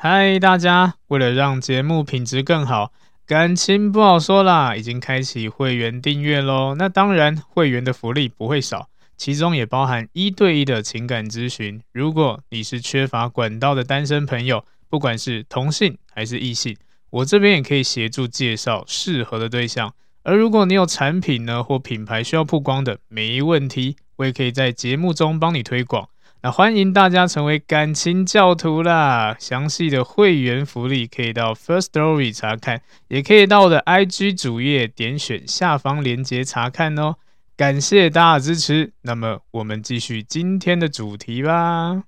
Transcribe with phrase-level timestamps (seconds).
[0.00, 0.94] 嗨，大家！
[1.08, 2.92] 为了让节目品质更好，
[3.26, 6.76] 感情不好说啦，已经开启会员订阅喽。
[6.78, 11.82] 那当然，会员的福利不会少，其中也包含一对一的情感咨询。
[11.92, 16.76] 如果你是缺乏管道的单身朋友，不管是同性还是异性，
[17.10, 19.92] 我这边也可以协助介绍适合的对象。
[20.22, 26.08] 而如果你有产品呢或品牌需要曝光的，没问题，我也可以在节目中帮你推广。
[26.40, 29.34] 那欢迎大家成为感情教徒啦！
[29.40, 37.16] 详细的会员福利可以到 First Story 查看，也可以到我的 IG 主页点选下方链接查看哦。
[37.56, 42.04] 感谢大家支持，那么我们继续今天的主题吧。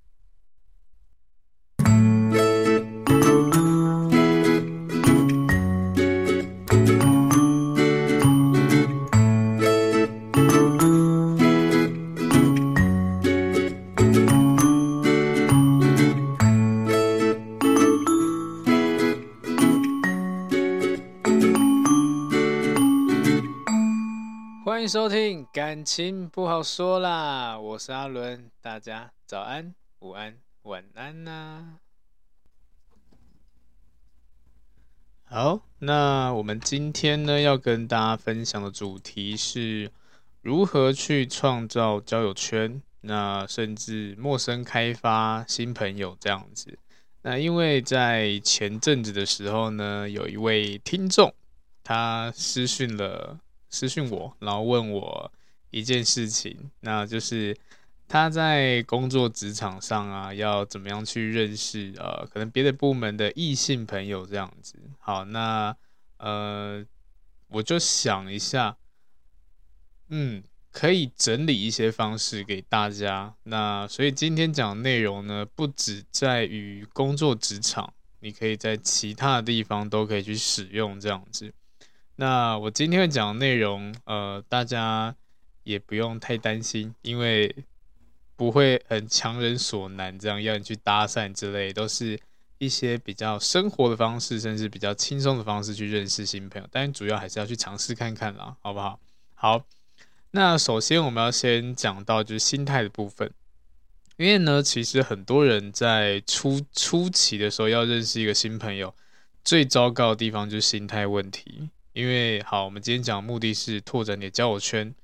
[24.81, 31.77] 欢迎收听，感情不好说啦，我是阿伦，大家早安、午安、晚安呐、
[35.25, 39.93] 好，那我们今天呢要跟大家分享的主题是
[40.41, 46.79] 如何去创造交友圈，那甚至陌生开发新朋友这样子。
[47.21, 51.35] 那因为在前阵子的时候呢，有一位听众
[51.85, 53.39] 他私讯了。
[53.71, 55.33] 私讯我，然后问我
[55.71, 57.57] 一件事情，那就是
[58.09, 64.75] 他在工作职场上啊，要怎么样去认识呃，可能别的部门的异性朋友这样子。
[64.99, 65.77] 好，那
[66.19, 66.85] 呃，
[67.49, 68.77] 我就想一下，
[70.09, 73.35] 嗯，可以整理一些方式给大家。
[73.45, 81.55] 那所以今天讲的内容呢，不只在于工作职场，你可以在其他的地方都可以去使用这样子。
[82.21, 85.17] 那我今天会讲的内容，呃，大家
[85.63, 87.65] 也不用太担心，因为
[88.37, 92.21] 不会很强人所难，这样要你去搭讪之类，都是
[92.59, 96.69] 一些比较生活的方式，甚至比较轻松的方式去认识新朋友。
[96.71, 99.01] 但主要还是要去尝试看看啦，好不好？
[99.33, 99.65] 好，
[100.33, 103.33] 那首先我们要先讲到就是心态的部分，
[104.19, 108.95] 因为呢，其实很多人在初初期的时候要认识一个新朋友，
[109.43, 111.71] 最糟糕的地方就是心态问题。
[111.93, 114.95] 因为好，我们今天讲的目的是拓展你的交友圈，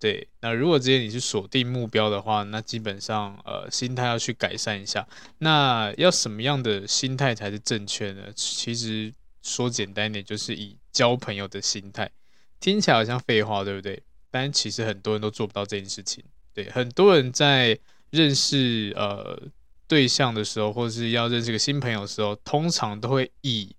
[0.00, 0.26] 对。
[0.40, 5.06] 那如果今天你是锁定目标的话，那基本上呃心态要去改善一下。
[5.38, 8.24] 那要什么样的心态才是正确呢？
[8.34, 9.12] 其实
[9.42, 12.10] 说简单点，就是以交朋友的心态。
[12.60, 14.02] 听起来好像废话，对不对？
[14.30, 16.24] 但其实很多人都做不到这件事情。
[16.52, 17.78] 对，很多人在
[18.10, 19.40] 认识呃
[19.86, 23.74] 对象的时候，或者是要认识个新朋友的时候，通常都会以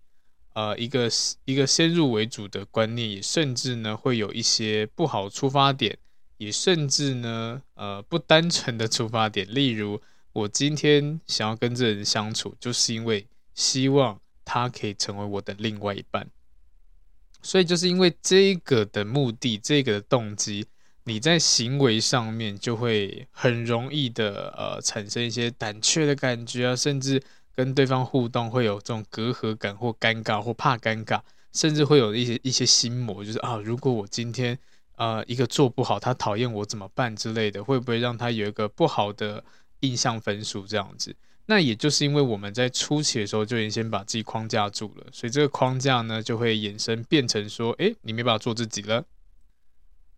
[0.56, 1.10] 呃，一个
[1.44, 5.98] 一个先入为主的观念，也甚至呢会有一些不好出发点，
[6.38, 9.46] 也甚至呢呃不单纯的出发点。
[9.54, 10.02] 例如，
[10.32, 16.26] 我今天想要跟这人相处，就是因为希望他可以成为我的另外一半。
[17.42, 20.66] 所以就是因为这个的目的，这个的动机，
[21.04, 27.22] 你在行为上面就会很容易的呃产生一些胆怯的感觉啊，甚至。
[27.56, 31.22] 跟对方互动会有这种隔阂感或尴尬或怕尴尬，
[31.54, 34.58] 甚至会有一些一些心魔，就是啊，如果我今天
[34.98, 39.44] 呃一个做不好，他讨厌我怎么办之类的，会不会让他有一个不好的
[39.80, 41.16] 印象分数这样子？
[41.46, 49.06] 那也就是因为我们在初期的时候就已经先把自己框架住了，所以这个框架呢就会衍生变成说，诶，你没办法做自己了，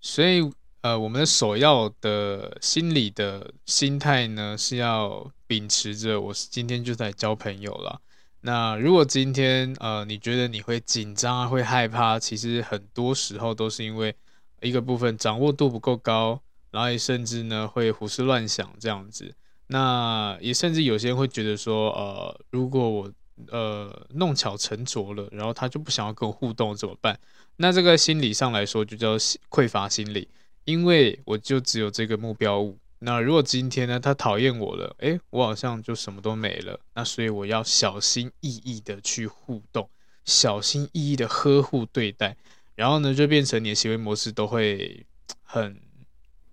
[0.02, 0.52] 所以。
[0.82, 8.00] 呃，我们的首要的心理的心态呢，是要秉持着我是今天就在交朋友了。
[8.42, 14.16] 那如果今天呃你觉得你会紧张啊，会害怕，其实很多时候都是因为
[14.62, 16.40] 一个部分掌握度不够高，
[16.70, 19.34] 然后也甚至呢会胡思乱想这样子。
[19.68, 23.12] 那也甚至有些人会觉得说，呃，如果我
[23.52, 27.20] 呃弄巧成拙了，然后他就不想要跟我互动怎么办？
[27.58, 29.18] 那这个心理上来说就叫
[29.50, 30.30] 匮乏心理。
[30.68, 36.78] 因为我就只有这个目标物，那如果今天呢，他讨厌我了，诶，我好像就什么都没了。
[36.94, 39.90] 那所以我要小心翼翼的去互动，
[40.26, 42.36] 小心翼翼的呵护对待，
[42.76, 45.06] 然后呢，就变成你的行为模式都会
[45.42, 45.80] 很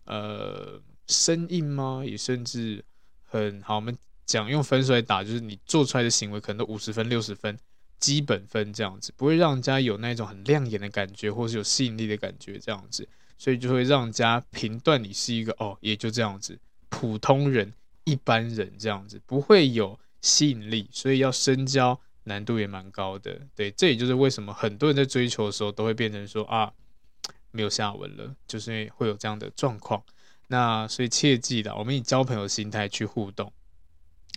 [0.05, 2.05] 呃生硬吗？
[2.07, 2.85] 也甚至
[3.25, 3.75] 很好。
[3.75, 7.59] 我们讲用分数来打，就是你做出来的行为可能都五十分、六十分，
[7.99, 13.09] 基本分这样子，不会让人家有那种很亮眼的感觉，或是有吸引力的感觉这样子。
[13.37, 16.59] 所以就会让人家评断你是一个哦，也就这样子，
[16.89, 17.73] 普通人、
[18.05, 23.41] 一般人这样子，不会有吸引力，所以要深交难度也蛮高的。
[23.55, 26.73] 对，这也就是为什么很多人在追求的时候都会变成说啊，
[27.51, 30.03] 没有下文了，就是因为会有这样的状况。
[30.49, 33.53] 那所以切记的，我们以交朋友的心态去互动，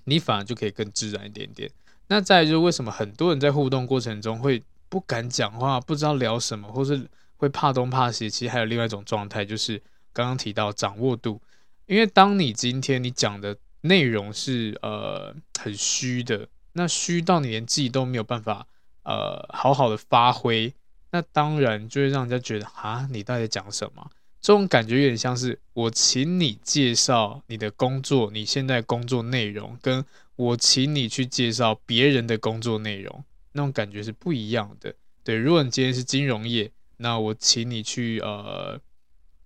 [0.05, 1.69] 你反而就可以更自然一点点。
[2.07, 7.05] 那再就是为什么很多人在互动过程中会不敢讲话，不知道聊什么，或是
[7.37, 8.29] 会怕东怕西？
[8.29, 9.81] 其实还有另外一种状态，就是
[10.11, 11.41] 刚刚提到掌握度。
[11.85, 18.67] 因为当你今天你讲的内容是呃很虚的，那虚到你连自己都没有办法
[19.03, 20.73] 呃好好的发挥，
[21.11, 24.09] 那当然就会让人家觉得啊，你到底在讲什么？
[24.41, 30.03] 这种感觉有点像是我请你介绍你的工作，你现在工作内容，跟
[30.35, 33.23] 我请你去介绍别人的工作内容，
[33.53, 34.93] 那种感觉是不一样的。
[35.23, 38.79] 对，如果你今天是金融业，那我请你去呃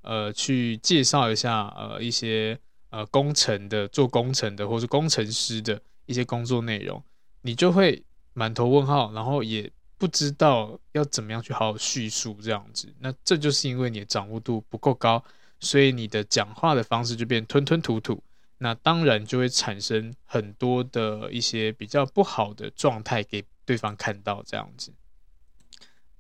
[0.02, 2.60] 呃去介绍一下呃一些
[2.90, 7.04] 呃工程的做工程的或是工程师的一些工作内容，
[7.42, 8.04] 你就会
[8.34, 9.72] 满头问号，然后也。
[10.02, 15.24] 不知道要怎么样去好好叙述这样子，那这就是因为你的掌握度不够高，
[15.60, 18.20] 所以你的讲话的方式就变吞吞吐吐，
[18.58, 24.92] 那当然就会产生很多的一些比较不好的状态给对方看到这样子。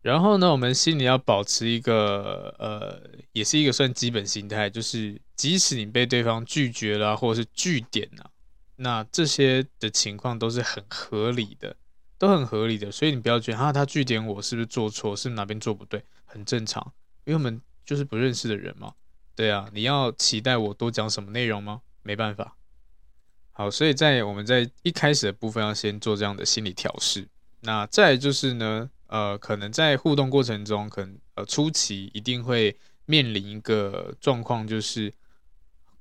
[0.02, 3.02] 然后呢，我们心里要保持一个呃，
[3.32, 8.30] 也是一个算基本心态，就是即使你被对方拒绝了，或者是拒点啊，
[8.78, 11.76] 那这些的情况都是很合理的。
[12.18, 16.94] 都很合理的，所以你不要觉得啊，他拒点我是不是做错，是哪边做不对，很正常，
[17.26, 18.94] 因为我们就是不认识的人嘛。
[19.36, 21.82] 对啊，你要期待我多讲什么内容吗？
[22.04, 22.56] 没办法。
[23.54, 27.28] 好，所以在我们在一开始的部分要先做这样的心理调试。
[27.62, 35.14] 那再就是呢，呃，可能在互动过程中，可能呃初期一定会面临一个状况，就是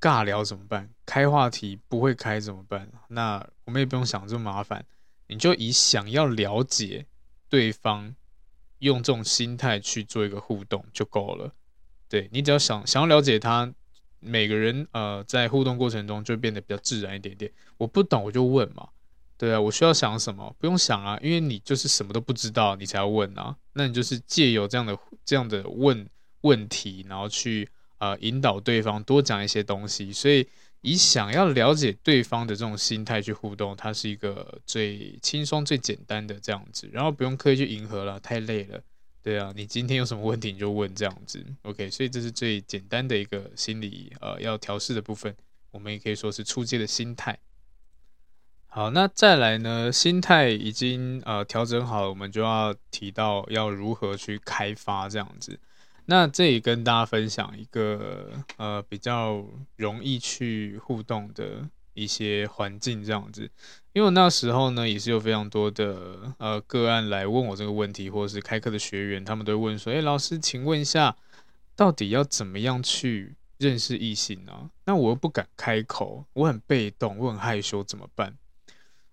[0.01, 0.89] 尬聊怎么办？
[1.05, 2.89] 开话题不会开怎么办？
[3.09, 4.87] 那我们也不用想这么麻烦。
[5.27, 7.07] 你就以想要了解
[7.49, 8.15] 对方，
[8.79, 11.53] 用这种心态去做一个互动就够了。
[12.09, 13.73] 对，你只要想想要了解他，
[14.21, 17.53] 每个人呃在互动过程中就变得比较自然一点点。
[17.77, 18.89] 我不懂我就问嘛，
[19.41, 20.55] 对啊，我需要想什么？
[20.59, 23.57] 不用想啊，因为你就是什么都不知道，你才要问啊。
[23.73, 24.95] 那你就是借由这样的
[25.25, 26.07] 这样的问
[26.43, 27.67] 问题，然后去
[27.97, 30.47] 呃引导对方多讲一些东西，所以。
[30.83, 38.81] 以想要了解对方的这种心态去互动，它是一个最轻松、最简单的这样子，然后不用刻意去迎合了，太累了。
[39.23, 41.91] 对啊，你今天有什么问题你就问这样子，OK。
[41.91, 45.37] 所以这是最简单的一个心理呃要调试的部分，
[45.71, 47.39] 我们也可以说是出街的心态。
[48.73, 55.59] 好，那再来呢，心态已经呃调整好了，我们就要提到要如何去开发这样子。
[56.05, 59.45] 那这里跟大家分享一个呃比较
[59.75, 63.51] 容易去互动的一些环境这样子，
[63.93, 71.17] 因为那时候呢也是有非常多的呃个案来问我这个问题，或者是开课的学员，他们都问说：“哎，老师，请问一下，
[71.75, 74.71] 到底要怎么样去认识异性呢？
[74.85, 78.33] 那我又不敢开口，我很被动，我很害羞，怎么办？”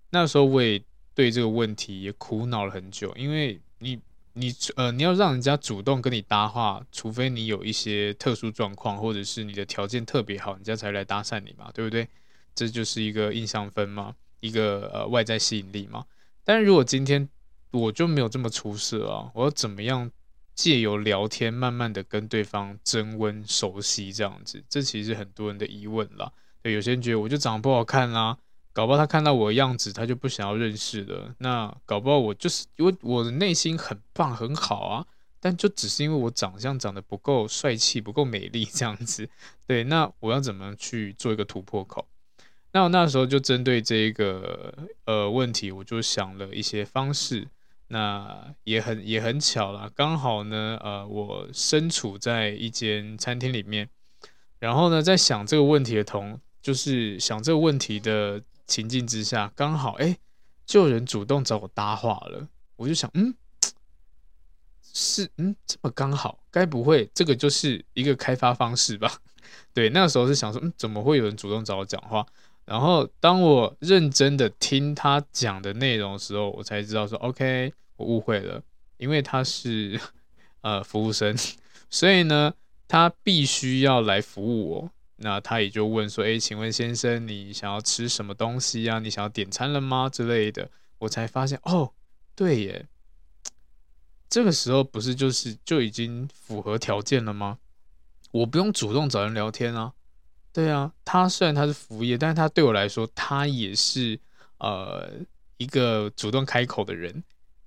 [0.09, 0.81] 那时候我也
[1.13, 3.99] 对这个问题也苦恼了很久，因为你。
[4.39, 12.07] 你呃，你要让人家主动跟你搭话，除非你有一些特殊状况，或者是你的条件特别好，人家才来搭讪你嘛，对不对？
[12.53, 16.05] 这就是一个印象分嘛，一个呃外在吸引力嘛。
[16.43, 17.27] 但是如果今天
[17.71, 20.11] 我就没有这么出色啊，我要怎么样
[20.53, 24.63] 借由聊天，慢慢的跟对方增温熟悉这样子？
[24.69, 26.31] 这其实很多人的疑问啦。
[26.61, 28.37] 对，有些人觉得我就长得不好看啦、啊。
[28.77, 31.33] 搞不好他看到我的样子，他就不想要认识了。
[31.39, 35.03] 那搞不好我就是因为我的内心很棒很好啊，
[35.39, 39.27] 但就只是因为我长相长得不够帅气、不够美丽这样子。
[39.65, 42.07] 对，那我要怎么去做一个突破口？
[42.71, 44.71] 那我那时候就针对这个
[45.05, 47.47] 呃问题，我就想了一些方式。
[47.87, 53.89] 那也很也很巧啦，刚好呢，呃，我身处在一间餐厅里面，
[54.59, 58.39] 然后呢，在想这个问题的同，就是想这个问题的。
[58.67, 60.17] 情境之下，刚好哎，
[60.65, 62.47] 就有人主动找我搭话了。
[62.75, 63.33] 我就想，嗯，
[64.93, 69.11] 是嗯这么刚好，该不会这个就是一个开发方式吧？
[69.73, 72.25] 对，那个时候是想说，嗯，怎么会有人主动找我讲话？
[72.65, 78.61] 然后当我认真的听他讲的内容的时候，我才知道说，OK，我误会了，
[78.97, 79.99] 因为他是
[80.61, 81.33] 呃服务生，
[81.89, 82.53] 所以呢，
[82.87, 84.91] 他必须要来服务我。
[85.17, 88.99] 那他也就问说：“诶，请问先生，你想要吃什么东西啊？
[88.99, 90.09] 你想要点餐了吗？
[90.09, 90.69] 之类的。”
[90.99, 91.93] 我才发现，哦，
[92.35, 92.87] 对耶，
[94.27, 97.59] 这个时候不是就是就已经符合条件了吗？
[98.31, 99.93] 我不用主动找人聊天啊。
[100.51, 104.19] 对啊，他虽然他是服务业，但是他对我来说，他也是
[104.57, 105.07] 呃
[105.57, 107.23] 一个主动开口的人，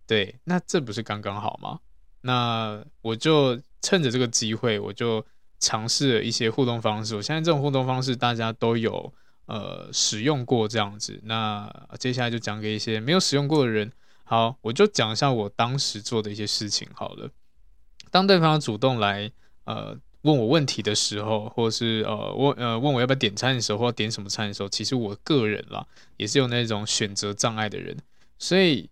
[0.09, 1.79] 对，那这不是刚刚好吗？
[2.23, 5.25] 那我就趁着这个机会，我就
[5.61, 7.15] 尝试了一些互动方式。
[7.15, 9.13] 我相信这种互动方式大家都有
[9.47, 11.21] 呃使用过这样子。
[11.25, 13.93] 那接下来就讲给一些没有使用过的人。
[14.25, 17.31] 好，我就讲一下我当时做的一些事情好了。
[18.11, 19.31] 当对方主动来
[19.65, 25.87] 呃问我问题的时候，或是呃问呃问我要不要点餐的时候，或点什么餐的时候，其实我个人啦
[26.17, 27.97] 也是有那种选择障碍的人，
[28.39, 28.91] 所以。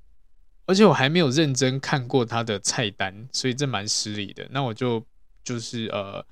[0.66, 4.46] 而且我还没有认真看过他的菜单，所以这蛮失礼的。
[4.50, 5.02] 那我就
[5.42, 6.22] 就是呃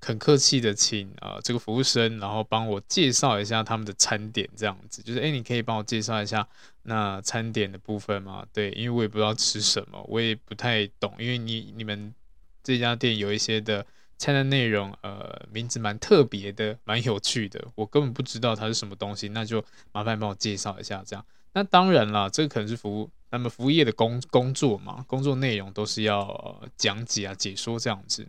[0.00, 6.46] 很客气的请呃这个服务生，然后帮我介绍一下他们的餐点，这样子就是诶，你可以帮我介绍一下
[6.82, 8.46] 那餐点的部分吗？
[8.52, 12.14] 对，因为我也不知道吃什么，我也不太懂，因为你你们
[12.62, 13.84] 这家店有一些的
[14.16, 21.24] 菜单内容，呃，名字蛮特别的，蛮有趣的，我根本不知道它是什么东西，那就麻烦帮我介绍一下这样。
[21.52, 23.10] 那当然了，这个可能是服务。
[23.30, 28.26] 那么服务业的工工作嘛，工作内容都是要讲解啊、解说这样子。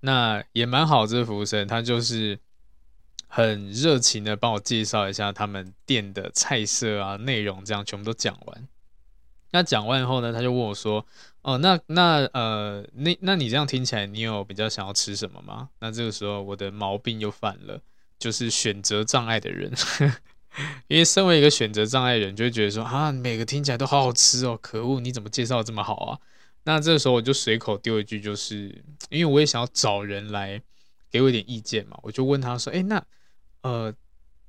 [0.00, 2.38] 那也蛮好，这个服务生他就是
[3.26, 8.68] 很热情的帮我介绍一下他们店的菜色啊、内容，这样全部都讲完。
[9.50, 11.04] 那讲完以后呢，他就问我说
[11.40, 17.80] ：“哦，那那呃，那那你这样听起来，你有比较想要吃什么吗？”那这个时候我的毛病又犯了，
[18.18, 19.72] 就是选择障碍的人。
[20.88, 26.18] 因为身为一个选择障碍人，就会觉得说啊，每个听起来都好好吃哦，可恶，你怎么介绍这么好啊？
[26.68, 30.60] 那这个时候我就随口丢一句，就是因为我也想要找人来
[31.10, 33.02] 给我一点意见嘛，我就问他说，哎，那
[33.62, 33.94] 呃，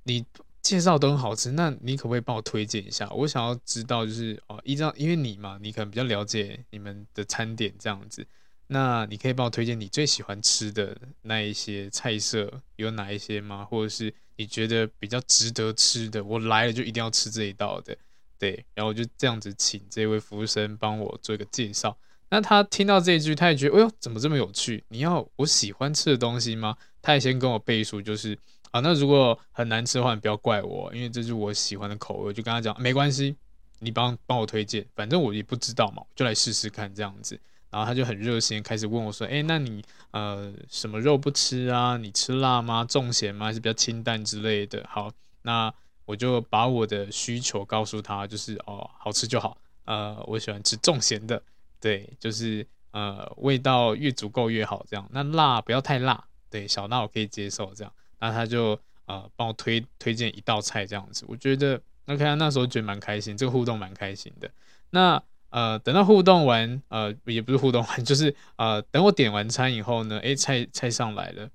[0.04, 0.26] 你
[0.62, 3.10] 介绍都很好吃，那你可不可以帮我推荐一下？
[3.12, 8.28] 我想要知道，就是哦，依照因为你嘛，你可能比较了解你们的餐点这样子。
[8.68, 13.64] 那你可以帮我推荐你最喜欢吃的那一些菜色有哪一些吗？
[13.64, 17.98] 或者是你觉得比较值得吃的，我来了就一定要吃这一道的，
[18.38, 18.66] 对。
[18.74, 21.98] 然后我就这样子请这位服务生帮我做一个介绍。
[22.29, 24.83] 那他听到这一句，他也觉得，哎呦，怎么这么有趣？
[24.89, 26.75] 你要我喜欢吃的东西吗？
[27.01, 28.38] 他也先跟我背书，就是
[28.71, 32.33] 啊，那如果很难吃的话，你不要怪我，因为这是我喜欢的口味。
[32.33, 33.36] 就跟他讲，没关系，
[33.79, 37.39] 你帮帮我推荐，反正我也不知道嘛，就来试试看这样子。
[37.71, 41.98] 然后他就很热心，开始问我说：“哎，那你呃什么肉不吃啊？
[41.98, 42.83] 你吃辣吗？
[42.83, 43.45] 重咸吗？
[43.45, 45.12] 还是比较清淡之类的？”好，
[45.43, 45.71] 那
[46.05, 49.55] 我就把我的需求告诉他，就是哦，好吃就好。
[49.86, 51.39] 呃，我喜欢吃重咸的，
[51.79, 55.09] 对，就是呃味道越足够越好，这样。
[55.12, 57.93] 那辣不要太辣，对，小辣我可以接受，这样。
[58.19, 64.50] 那他就呃帮我推推荐一道菜这样子，我觉得 OK 啊，那时候觉得蛮开心，这个互动蛮开心的。
[64.89, 65.21] 那。
[65.51, 71.50] 呃，等到互动完，呃，也不是互动完， 就是呃，等我点完餐以后呢，诶，菜菜上来了。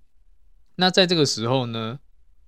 [0.74, 2.00] 那在这个时候呢，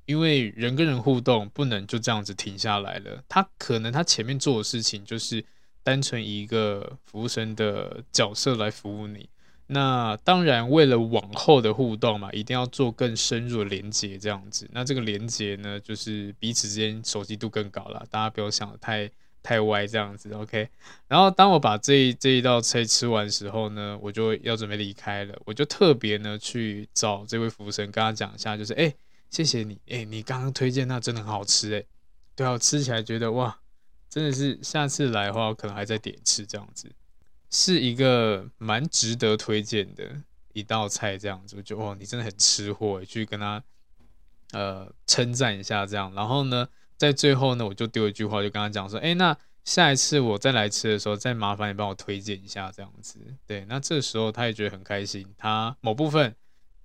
[0.07, 5.45] 因为人跟人互动不能就这样子停下来了，他可能他前面做的事情就是
[5.87, 9.29] 单纯一个服务生的角色来服务你。
[9.69, 14.69] 那当然，为了往后的互动嘛，一定要做更深入的连接，这样子。
[14.73, 18.05] 那这个连接呢，就是彼此之间熟悉度更高了。
[18.11, 19.09] 大家不要想的太。
[19.43, 20.69] 太歪这样子，OK。
[21.07, 25.41] 然后当我把这这一道菜吃完的时候呢，我就要准备离开了。
[25.45, 28.93] 我就特别呢去找这位服务生，跟他讲一下，就是哎，
[29.31, 31.85] 谢谢你，哎，你刚刚推荐那真的很好吃，哎，
[32.35, 33.57] 对啊，吃起来觉得哇，
[34.17, 36.91] 真的是下次来的话，可能还再点一次这样子，
[37.51, 40.11] 是一个蛮值得推荐的
[40.55, 41.63] 一道菜这样子。
[41.63, 43.63] 就哇，你真的很吃货，去跟他
[44.53, 46.15] 呃称赞一下这样。
[46.15, 56.35] 然后呢，在最后呢，我就丢一句话，就跟他讲说：“哎，那下一次我再来吃的时候，再麻烦你帮我推荐一下，这样子。”对，那这时候他也觉得很开心，他某部分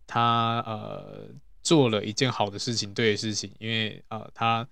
[0.06, 1.30] 他呃
[1.64, 4.68] 做了一件好的事情，对的事情，因为呃他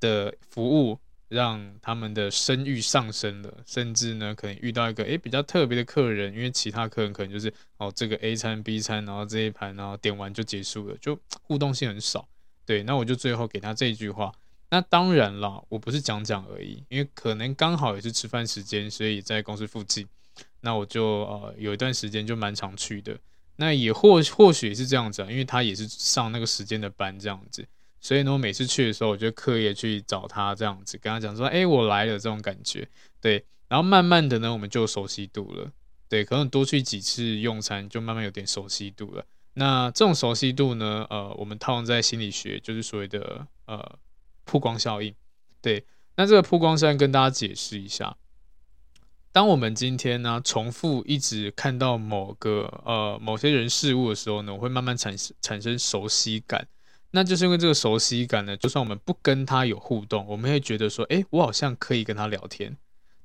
[0.00, 0.98] 的服务
[1.32, 12.28] 让他们的声誉上升了，甚至呢可能遇到一个哎比较特别的客人，因为其他客人可能就是哦这个 A 餐 B 餐，然后这一盘然后点完就结束了，就互动性很少。
[12.66, 14.30] 对，那我就最后给他这一句话。
[14.70, 20.06] 那当然了，我不是讲讲而已，因为可能刚好也是吃饭时间，所以在公司附近，
[20.60, 23.18] 那我就呃有一段时间就蛮常去的。
[23.56, 27.66] 那也或或许是这样子啊，因为他也是上那个时间的班这样子，
[28.02, 32.86] 所以呢，我每次去的时候，我就刻意去找他这样子，跟他讲说，哎，我来了这种感觉，
[33.18, 33.42] 对。
[33.68, 35.72] 然后慢慢的呢，我们就熟悉度了，
[36.10, 39.24] 对，可能多去几次用餐，就慢慢有点熟悉度了。
[39.54, 43.98] 那这种熟悉度呢，呃，我们套用在心理学，就是所谓的呃。
[44.44, 45.14] 曝光效应，
[45.62, 48.16] 对，那这个曝光效应跟大家解释一下。
[49.30, 56.66] 当我们今天呢重复一直看到某个呃某些人事物的时候呢，我会慢慢产生产生熟悉感。
[57.12, 62.76] 那就是因为这个熟悉感呢，就算我们不跟他有互动，我们会觉得说，哎，我好像可以跟他聊天。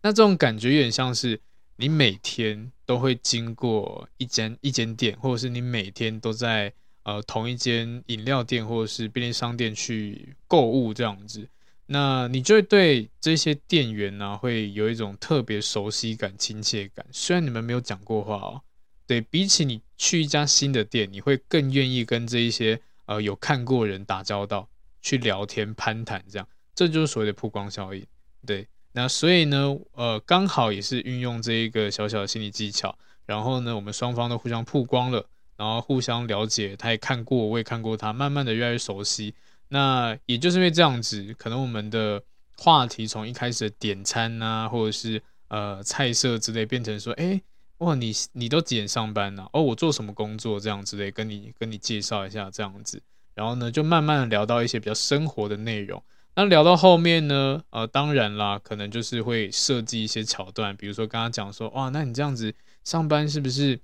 [0.04, 1.40] 那这种感觉有点像是
[1.78, 11.48] 你每天都会经过一间一间店，或者是你每天都在呃同一间饮料店或者是便利商店去购物这样子，
[11.86, 17.06] 那你就会对这些店员呢、会有一种特别熟悉感、亲切感。
[17.12, 18.62] 虽然你们没有讲过话哦，
[19.06, 24.70] 对，比起你去一家新的店，你会更愿意跟这一些呃有看过人打交道、
[25.02, 28.06] 去聊天、攀谈这样，这就是所谓的曝光效应，
[28.46, 28.68] 对。
[28.94, 32.98] 那所以呢，呃，刚好也是运用这一个小小的心理技巧，
[33.28, 35.24] 然后呢，我们双方都互相曝光了，
[35.56, 39.36] 然后互相了解，他也看过，我也看过他，慢慢的越来越熟悉。
[39.68, 42.24] 那也就是因为这样子，可能我们的
[42.58, 47.40] 话题从一开始的点餐啊，或者是呃菜色之类，变成说，哎，
[47.80, 49.48] 哇，你你都几点上班呢？
[49.54, 53.02] 哦，我做什么工作这样之类，跟你跟你介绍一下这样子，
[53.36, 56.04] 然后呢，就慢慢的聊到一些比较生活的内容。
[56.36, 62.54] 那聊到后面呢，呃，当然啦，可能就是会设计一些桥段，比如说刚刚讲说，哇，那你这样子
[62.84, 63.80] 上班是不是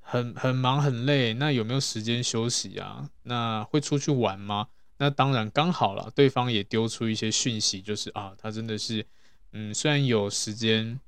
[0.00, 1.34] 很很忙很累？
[1.34, 3.08] 那有没有时间休息啊？
[3.22, 4.68] 那会出去玩吗？
[4.98, 9.06] 那当然刚好了，对方也丢出一些讯息，就是啊，他真的是，
[9.52, 11.00] 嗯，虽然有时间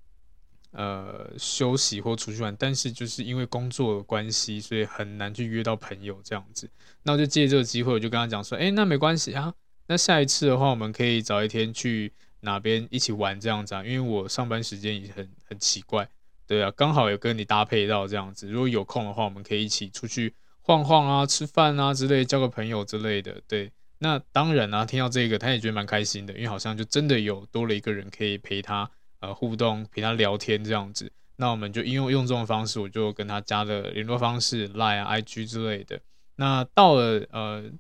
[0.73, 6.69] 呃休息或出去玩，但是就是因为工作的关系，所以很难去约到朋友这样子。
[7.05, 9.55] 那我就借这个机会，我就跟他讲说，哎，那没关系啊。
[9.89, 13.85] 那下一次的话，我们可以找一天去哪边一起玩这样子啊？
[13.85, 16.09] 因为我上班时间也很很奇怪，
[16.47, 18.49] 对啊，刚好有跟你搭配到这样子。
[18.49, 23.43] 如果有空的话，我们可以一起出去晃晃啊、吃饭啊之类，交个朋友之类的。
[23.49, 28.89] 对，那当然啊，听到这个他也觉得蛮开心的，因为好像就真的有多了一个人可以陪他
[29.23, 31.11] 呃互动、陪他聊天这样子。
[31.37, 35.99] 那我们就因为用这种方式，我就跟他加了联络方式，Line 啊、IG 之类的。
[36.37, 37.73] 那到了呃。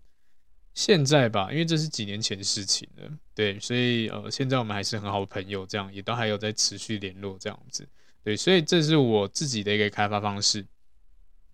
[0.74, 7.86] 现在吧，因为这是几年前的事情了，对，所以呃，现在我们还是很好的朋友，这样也都还有在持续联络这样子，
[8.24, 10.64] 对，所以这是我自己的一个开发方式。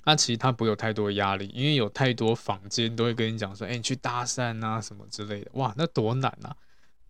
[0.05, 6.57] 那其实他不会有太多压力，因为有太多坊间都会跟你讲说，哎，你去搭讪啊什么之类的，哇，那多难啊！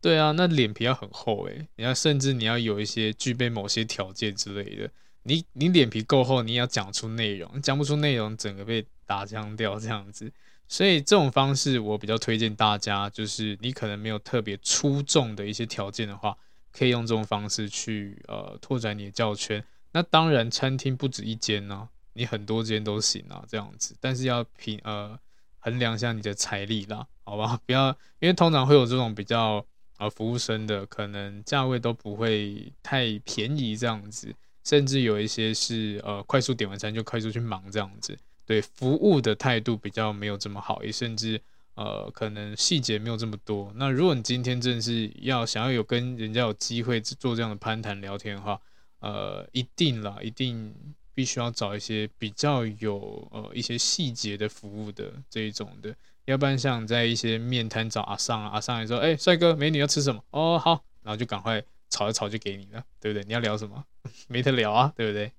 [0.01, 4.91] 对啊，那脸皮要很厚诶，你要甚至你要有一些具备某些条件之类的，
[5.25, 10.33] 你你脸皮够厚，你也要讲出内容，讲不出内容，整个被打枪掉这样子。
[10.69, 16.37] 所以这种方式我比较推荐大家，就是你可能没有特别出众的一些条件的话，
[16.71, 19.65] 可以用这种方式去呃拓展你的教圈。
[19.93, 23.97] 那当然，餐厅不止一间呢、你很多间都行啊，这样子。
[23.99, 25.19] 但是要平呃
[25.59, 27.59] 衡量一下你的财力啦，好吧？
[27.65, 27.89] 不要
[28.21, 29.65] 因为通常会有这种比较
[29.99, 34.35] 呃服务生的，可能价位都不会太便宜这样子，
[34.65, 38.17] 甚至有一些是呃快速点完餐就快速去忙这样子。
[38.47, 41.39] 对服务的态度比较没有这么好，也甚至
[41.75, 43.71] 呃可能细节没有这么多。
[43.77, 48.59] 那如果你今天真的是要想要有跟人家有机会做这样的攀谈聊天的话，
[49.01, 50.75] 呃，一定啦，一定
[51.15, 55.95] 必须要找一些比较有呃一些细节的服务的这一种的，
[56.29, 60.23] 要不然像在一些面摊找阿桑啊，阿桑也说，哎，帅哥美女要吃什么？
[60.31, 63.25] 哦好，然后就赶快炒一炒就给你了，对不对？
[63.27, 63.83] 你要聊什么？
[64.29, 65.33] 没得聊啊，对不对？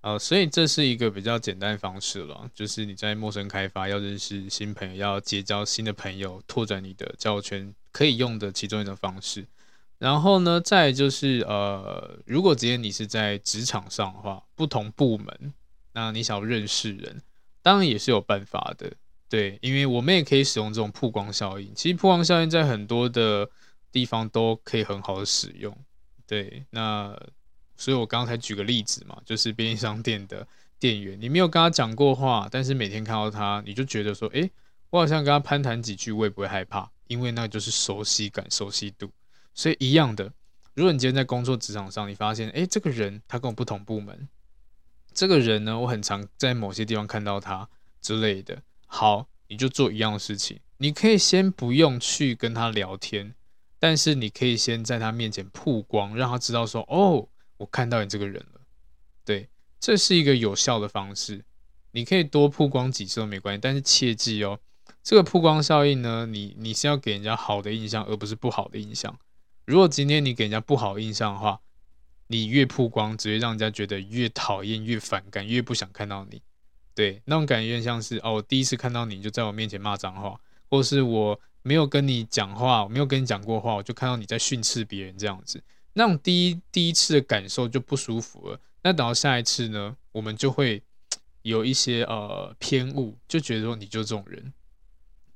[0.00, 9.46] 呃，所以这是一个比较简单的方式了，就是你在陌生开发要认识新朋友，要结交新的朋友，拓展你的交友圈可以用的其中一种方式。
[9.98, 15.54] 然后呢，再就是呃，如果直接你是在职场上的话，不同部门，
[15.92, 17.22] 那你想要认识人，
[17.62, 18.92] 当然也是有办法的，
[19.32, 21.74] 对，因为我们也可以使用这种曝光效应。
[21.74, 23.48] 其实曝光效应在很多的
[23.90, 25.74] 地方都可以很好的使用，
[26.26, 27.18] 对，那。
[27.74, 30.46] 所以我刚才举个例子嘛，就是便利商店的
[30.78, 34.48] 店员，你没有跟他讲过话，但是每天看到他，你就觉得说，诶，
[34.90, 39.10] 我好像跟他攀谈几句，我也不会害怕，因为那就是熟悉感、熟悉度。
[39.54, 40.30] 所以一样的，
[40.74, 44.28] 如果你今天在工作职场上，你发现，诶，这个人他跟我不同部门，
[45.12, 47.68] 这个人呢，我很常在某些地方看到他
[48.00, 48.62] 之类的，
[48.94, 53.34] 好，你就做一样的事情，你可以先不用去跟他聊天，
[53.78, 57.26] 但是你可以先在他面前曝光，让他知道说，哦。
[57.56, 58.60] 我看到你这个人了，
[59.24, 61.44] 对，这是一个有效的方式。
[61.92, 64.58] 你可以多曝光几次都没关系，但是切记哦，
[65.02, 69.16] 这个曝光效应呢，你你是要给人家好的印象，而不是不好的印象。
[69.64, 71.60] 如果今天你给人家不好印象的话，
[72.26, 76.42] 你越曝光，只会让人家觉得越讨厌、越反感、越不想看到你。
[76.94, 85.62] 对，那种感觉有点像是哦，我第一次看到你就在我面前骂脏话，或是我没有跟你讲话，我没有跟你讲过话，我就看到你在训斥别人这样子。
[85.94, 88.60] 那种第一第一次的感受就不舒服了。
[88.82, 90.82] 那等到下一次呢，我们就会
[91.42, 94.52] 有一些呃偏误，就觉得说你就这种人，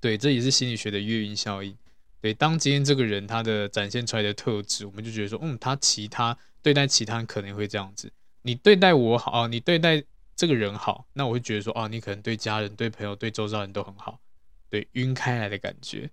[0.01, 1.77] 对，这也是心理学的月晕效应。
[2.21, 8.11] 对，当今天这个人他的展现出来的特质，我们就觉得说，嗯，他其他对待其他人可能会这样子。
[8.43, 10.03] 你对待我好，你对待
[10.37, 14.21] 这个人好，那我会觉得说，哦，你可能对家人、对朋友、对周遭人都很好。
[14.69, 16.11] 对，晕开来的感觉。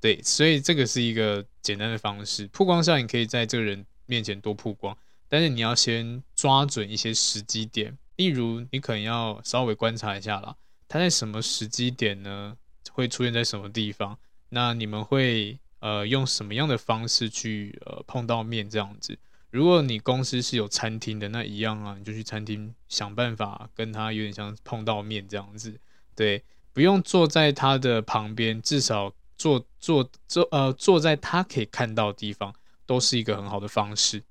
[0.00, 4.96] 对，所以这个是一个简单的方式，曝光效应可以在这个人面前多曝光，
[5.28, 10.56] 但是你要先抓准一些时机点，例如你可能要稍微观察一下啦，
[10.86, 12.56] 他在什么时机点呢？
[12.90, 14.18] 会出现在什么地方？
[14.50, 19.16] 那你们会呃用什么样的方式去呃碰到面这样子？
[19.52, 25.78] 如果你公司是有餐厅的，那一样啊，你就去餐厅想办法跟他有点像碰到面这样子，
[26.16, 29.14] 对，不用坐在他的旁边，至少。
[29.34, 32.54] 坐坐坐，呃，坐在他可以看到的地方，
[32.86, 34.22] 都是一个很好的方式。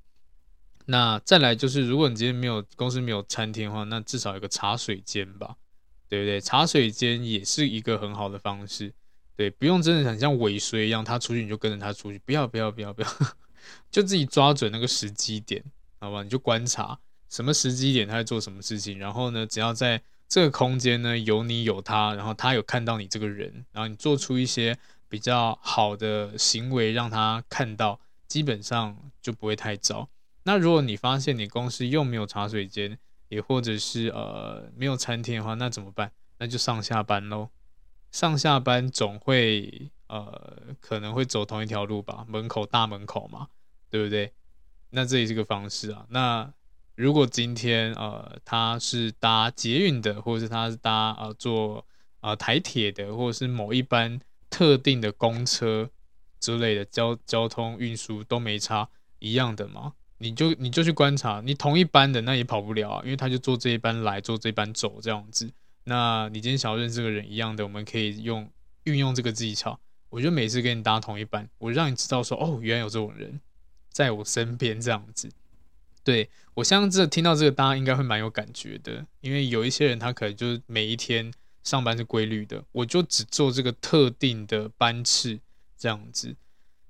[0.86, 5.57] 那再来就是，如果你今天没有公司没有餐厅的话，那至少有个茶水间吧，
[6.07, 6.39] 对不对？
[6.39, 8.93] 茶水间也是一个很好的方式，
[9.36, 13.07] 对，不用真的想像尾随一样，他出去你就跟着他出去，不要不要不要不要，
[13.89, 15.63] 就自己抓准那个时机点，
[16.00, 16.24] 好吧？
[16.24, 24.78] 你就观察什么时机点他在做什么事情，然后呢，只要在这个空间呢有你有他，然后他有看到你这个人，然后你做出一些。
[25.12, 30.08] 比较好的行为让他看到，基本上就不会太糟。
[30.43, 32.97] 那如果你发现你公司又没有茶水间，
[33.28, 36.10] 也或者是呃没有餐厅的话，那怎么办？
[36.38, 37.50] 那就上下班喽。
[38.10, 43.47] 上下班总会呃可能会走同一条路吧，门口大门口嘛，
[43.89, 44.32] 对不对？
[44.91, 46.06] 那这也是个方式啊。
[46.10, 46.54] 那
[46.95, 51.86] 如果今天呃他是搭捷运的，或者是他是搭呃坐
[52.19, 54.19] 呃台铁的，或者是某一班。
[54.54, 55.89] 特定的公车
[56.41, 59.93] 之类的交交通运输都没差，一样的嘛？
[60.17, 65.50] 你就你就去观察，你同一班的那也跑不了啊，因为他就坐这一班来，坐这一班走这样子。
[65.86, 68.52] 那你今天想要认识这个人一样的，我们可以用
[68.84, 69.80] 运用这个技巧。
[70.12, 73.41] 我就每次跟你搭同一班，我让你知道说，哦，原来有这种人
[73.89, 75.28] 在我身边这样子。
[76.04, 81.34] 对，我相信这听到这个，大家应该会蛮有感觉的，因为有一些人他可能就是每一天。
[81.63, 85.39] 上班是规律的，我就只做这个特定的班次
[85.78, 86.36] 这样子。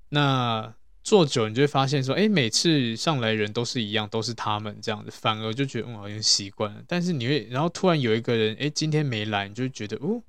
[0.08, 6.82] 那做久，你就会发现说，哎，每次上来人都是一样，都是他们这样子，反而就觉得嗯，好像习惯了。
[6.88, 10.22] 但是你会，然后突然有一个人，哎，今天没来，你就觉得哦，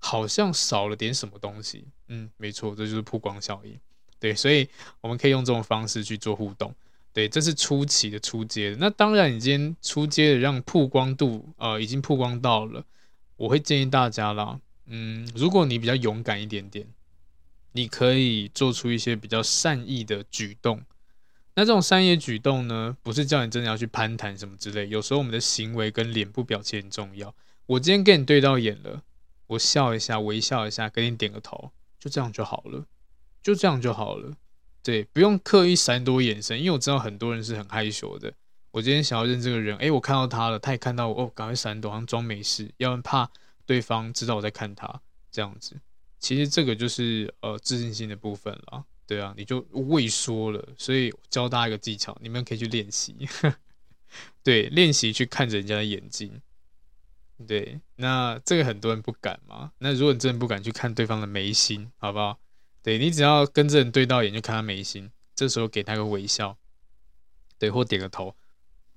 [0.00, 1.84] 好像少了点什么东西。
[2.08, 3.78] 嗯，没错，这就是曝光效应。
[4.18, 4.68] 对，所以
[5.00, 6.74] 我们可以用这种方式去做互动。
[7.12, 8.76] 对，这是初期的初阶的。
[8.76, 12.84] 那当然，你今天初阶的让曝光度呃已经曝光到了。
[13.36, 16.86] 我会建议大家啦，嗯，如果你比较勇敢一点点，
[17.72, 20.82] 你可以做出一些比较善意的举动。
[21.54, 24.88] 那这种善意举动呢，不是叫你真的要去攀谈什么之类。
[24.88, 27.34] 有时候我们的行为跟脸部表情很重要。
[27.66, 29.02] 我今天跟你对到眼了，
[29.50, 32.86] 我笑一下，微笑一下，给你点个头，就这样就好了，
[33.42, 34.36] 就这样就好了。
[34.82, 38.32] 对，不用刻意闪躲眼神，因为我知道很多人是很害羞的。
[38.70, 43.28] 我今天想要认这个人，诶，我看到他了，他也看到我，哦，赶快闪躲，好像装没事，要不然怕
[43.66, 45.00] 对方知道我在看他，
[45.32, 45.76] 这样子。
[46.20, 50.64] 其实这个就是呃自信心的部分了，对啊，你就畏缩了。
[50.78, 53.16] 所以教大家一个技巧，你们可以去练习，
[54.44, 56.40] 对，练习去看着人家的眼睛。
[57.46, 59.72] 对，那这个很多人不敢嘛。
[59.78, 62.38] 那如果你真的不敢去看对方的眉心，好不好？
[62.82, 66.56] 对，你只要跟这人对到眼，就看他眉心，这时候给他个微笑，
[67.58, 68.34] 对，或点个头。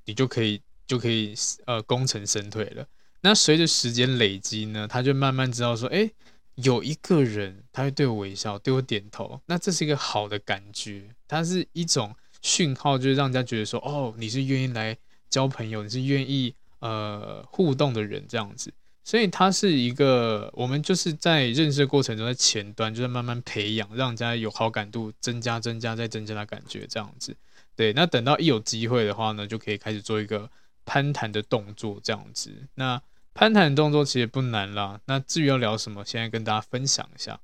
[0.06, 1.34] 你就可以就可以
[1.66, 2.86] 呃功成身退了。
[3.22, 6.12] 那随着时间累积呢，他就慢慢知道说，哎，
[6.56, 14.98] 有一个人他会对我微笑，对我点头，那这是一个好的感觉，它是一种讯号，就是让人家觉得说，哦，你是愿意来
[15.30, 16.54] 交朋友，你是愿意
[16.84, 18.74] 呃互动的人这样子。
[19.06, 27.36] 所以他是一个我们就是在认识的过程中，在前端就是慢慢培养，让人家有好感度，增加增加再增加的感觉这样子。
[27.76, 30.50] 对，那等到一有机会的话呢，就可以开始做一个
[30.86, 32.52] 攀谈的动作，这样子。
[32.76, 33.02] 那
[33.34, 35.02] 攀谈动作其实不难啦。
[35.06, 37.40] 那至于要聊什么，现在跟大家分享一下。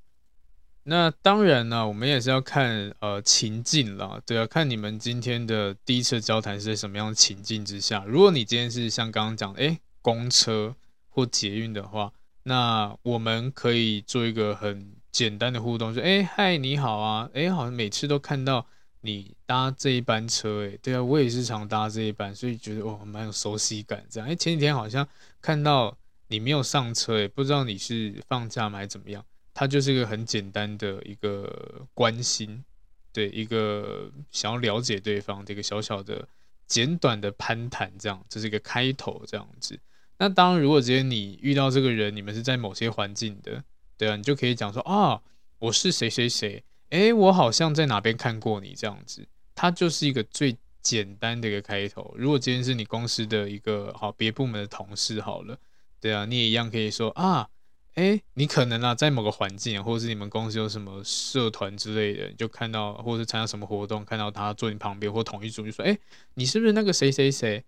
[0.89, 8.03] 那当然呢，我们也是要看呃情境啦，对啊，看你们今天的第一次交谈是在什么样的情境之下。
[8.05, 10.75] 如果你今天是像刚刚讲的，诶，公车
[11.09, 12.11] 或捷运的话，
[12.43, 18.65] 那我们可以做一个很简单的互动，说，诶，嗨，你好啊，诶，好像每次都看到。
[19.01, 24.05] 你搭这一班车，诶，对啊，我也是常搭这一班，所以觉得哦，蛮有熟悉感。
[24.09, 25.07] 这样，哎，前几天好像
[25.41, 25.97] 看到
[26.27, 29.23] 你没有上车，诶，不知道你是放假吗还是怎么样？
[29.59, 32.63] 它就是一个很简单的一个关心，
[33.11, 36.25] 对，一个想要了解对方的一个小小的
[36.65, 39.77] 简短的攀谈，这样，这是一个开头，这样子。
[40.17, 43.61] 那当然，如果直接你遇到这个人，你们是在某些环境的，
[43.97, 45.21] 对啊，你就可以讲说啊，
[45.57, 52.15] 我是谁谁谁，诶，我好像在哪边看过你这样子，它就是一个最简单的一个开头。
[52.17, 55.59] 如果今天是你公司的一个好别部门的同事好了，
[55.99, 57.49] 对啊，你也一样可以说啊。
[57.95, 65.97] 哎，你可能啊，在某个环境，或者是你们公司有什么社团之类的，就看到，或者是参加什么活动，看到他坐你旁边或同一组，就说：“哎，
[66.35, 67.63] 你是不是那个谁谁谁？”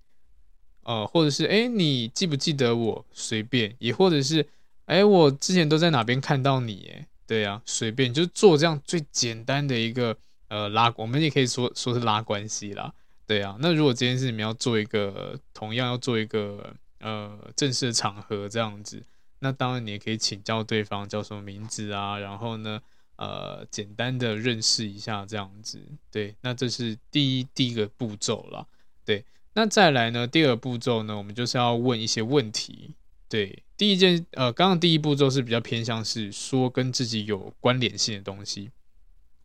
[0.84, 4.48] 呃，或者是“哎，你记不记得我？”随便，也或者是
[4.86, 10.16] “哎，我之前都在哪边看到你？”哎，对呀，随便，就做这样最简单的一个
[10.48, 12.94] 呃拉，我们也可以说说是拉关系啦，
[13.28, 13.58] 对啊。
[13.60, 19.04] 那如果今天是你们要做一个同样要做一个呃正式的场合这样子。
[19.44, 22.80] 那当然，你也可以请教对方叫什么名字啊，然后呢，
[23.16, 25.84] 呃，简单的认识一下这样子。
[26.12, 28.66] 对，那这是第一第一个步骤啦。
[29.04, 32.96] 对，那再来呢，第二步骤呢，我们就是要问一些问题。
[33.28, 38.70] 对，第一件，呃，刚刚第一步骤是比较偏向是说跟自己有关联性的东西，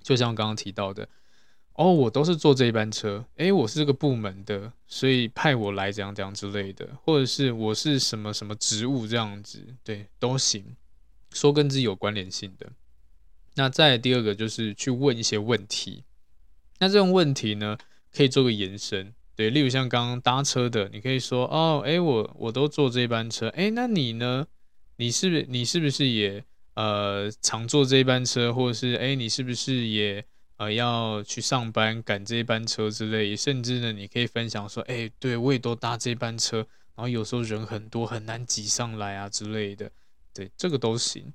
[0.03, 1.09] 就像刚刚提到的。
[1.77, 10.75] 哦，我都是坐这一班车，诶，我是这个部门的，所以派我来这样这样之类的，或者是我是什么什么职务这样子，对，都行，
[11.33, 12.73] 说跟自己有关联性的。
[13.57, 16.05] 那再第二个就是去问一些问题，
[16.79, 17.77] 那这种问题呢，
[18.11, 24.47] 可以做个延伸，对，例如像刚刚搭车的，你可以说，哦，诶，我我都坐这班车，诶，那你呢？
[24.97, 30.25] 你是不是你是不是也呃常坐这一班车，或者是诶，你是不是也？
[30.57, 36.59] 呃，要去上班赶这班车之类，甚至呢，你可以分享说，哎、对我也都搭这班车，
[36.95, 39.91] 然后有时候人很多，很难挤上来啊之类的，
[40.33, 41.31] 对，这个都行，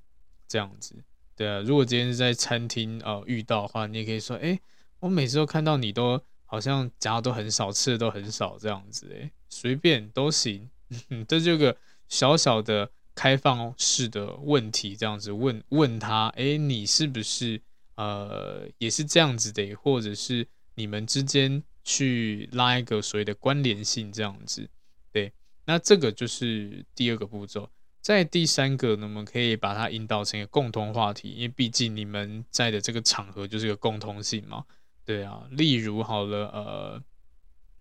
[0.47, 0.95] 这样子，
[1.35, 1.59] 对啊。
[1.59, 4.59] 如果今天是在餐厅呃遇到的话，你也可以说，哎、
[4.99, 10.67] 我每次都看到你都好像夹的都很少，吃的都很少这样子，哎，随便都行，
[11.27, 11.77] 这就个
[12.09, 17.61] 小小的开放式的问题，这样子问问他，哎、你是不是？
[17.95, 24.69] 呃，也是这样子的，或者是你们之间去拉一个所谓的关联性，这样子，
[25.11, 25.31] 对，
[25.65, 27.69] 那这个就是第二个步骤。
[27.99, 34.65] 在第三个呢，我们可以把它引导成一个共同话题，因为毕竟你们在的这个场合就是一个共通性嘛，
[35.05, 35.47] 对啊。
[35.51, 37.03] 例如好了，呃，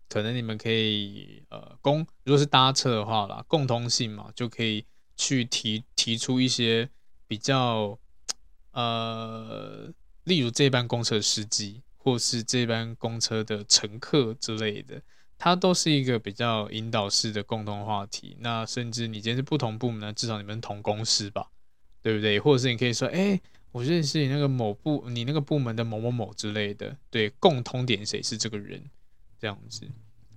[0.09, 4.85] 可能你们可以呃共，如果是搭车的话啦，共通性嘛，就可以
[5.17, 6.91] 去提提出一些
[7.27, 7.99] 比较
[8.73, 9.93] 呃。
[10.31, 15.03] 例如这班公车司机，或是这班公车的乘客之类的，
[15.37, 18.37] 它都是一个比较引导式的共同话题。
[18.39, 21.51] 那甚至你今天是不同部门，至少你们同公司吧，
[22.01, 22.39] 对不对？
[22.39, 23.41] 或者是你可以说，哎，
[23.73, 26.97] 我认识你那个某部，你那个部门的某某某之类的。
[27.11, 28.81] 对，共通点谁是这个人？
[29.41, 29.85] 这样子，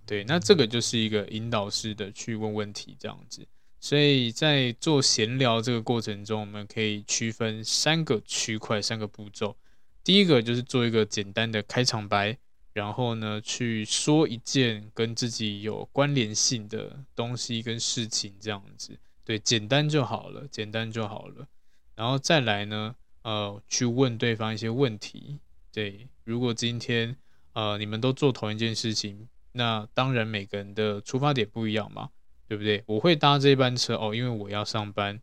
[0.08, 3.46] 对，那这个就是一个引导式的去问问题，这样子。
[3.80, 9.56] 所以在做闲聊这个过程中，我们可以区分三个区块，三个步骤。
[10.04, 12.38] 第一个就是做一个简单的开场白，
[12.74, 21.48] 然后呢，去说一件跟自己有关联性的东西跟事情，这样子，对，简单就好了，简单就好了。
[21.96, 25.40] 然后再来呢，呃，去问对方一些问题。
[25.72, 27.16] 对，如果今天
[27.54, 32.10] 呃你们都做同一件事情，那当然每个人的出发点不一样嘛，
[32.48, 32.84] 对不对？
[32.88, 35.22] 我会搭这班车哦，因为我要上班。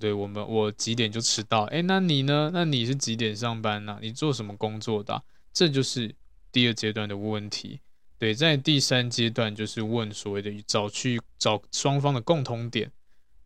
[0.00, 1.62] 对我们，我几点就迟到？
[1.64, 2.50] 哎，那你呢？
[2.52, 6.12] 那你是几点上班呢、你做什么工作的、这就是
[6.50, 7.80] 第二阶段的问题。
[8.18, 12.90] 对，在第三阶段就是问所谓的找去找双方的共同点，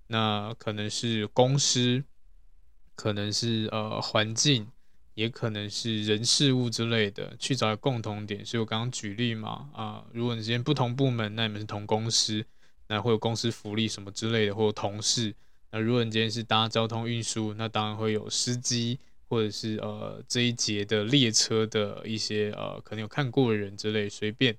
[0.06, 2.02] 那可能是公司，
[2.94, 4.66] 可能是呃环境，
[5.14, 8.44] 也可能是人事物之类的，去找共同点。
[8.44, 12.44] 所以我刚刚举例嘛，啊、如果你之间不同部门，那你们是同公司，
[12.86, 15.34] 那会有公司福利什么之类的，或同事。
[15.70, 24.56] 那如果你今天是搭交通运输，那当然会有司机，或者是呃这一节的列车的一些呃可能有看过的人之类，随便，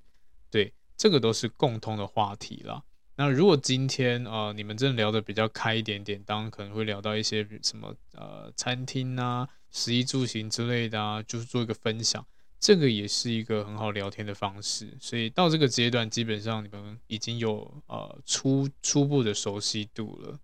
[0.51, 2.83] 对，这个都是共通的话题啦。
[3.15, 12.23] 那如果今天呃你们真的聊得比较开一点点，当然可能会聊到一些什么呃餐厅啊、食衣住行之类的啊，就是做一个分享，
[12.59, 14.95] 这个也是一个很好聊天的方式。
[15.01, 20.39] 所以到这个阶段，基本上你们已经有呃初初步的熟悉度了。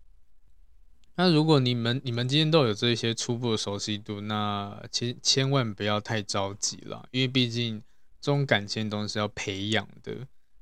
[1.18, 7.82] 那如果你们你们今天都有这些初步的熟悉度，那千千万不要太着急了，因为毕竟
[8.20, 10.14] 这种感情都是要培养的。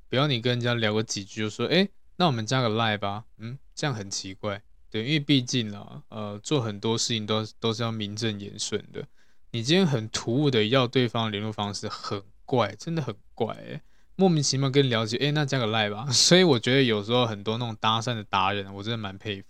[0.08, 9.04] 不要你跟人家聊个几句就说，哎，那我们加个赖吧，嗯，这样很奇怪，对，因为毕竟啊，呃，做很多事情都都是要名正言顺的。
[9.50, 13.82] 你今天很突兀的要对方联络方式，很怪，真的很怪，
[14.14, 16.06] 莫名其妙跟你聊起，哎，那加个赖吧。
[16.14, 19.48] 所以我觉得有时候很多那种搭讪的达人，我真的蛮佩服。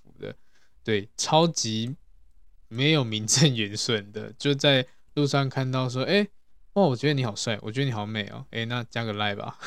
[0.84, 1.96] 对，超级
[2.68, 6.28] 没有名正言顺的，就在路上看到说，哎、欸，
[6.74, 9.58] 哦，我觉得你好帅，我觉得你好美哦，哎、那加个 like 吧。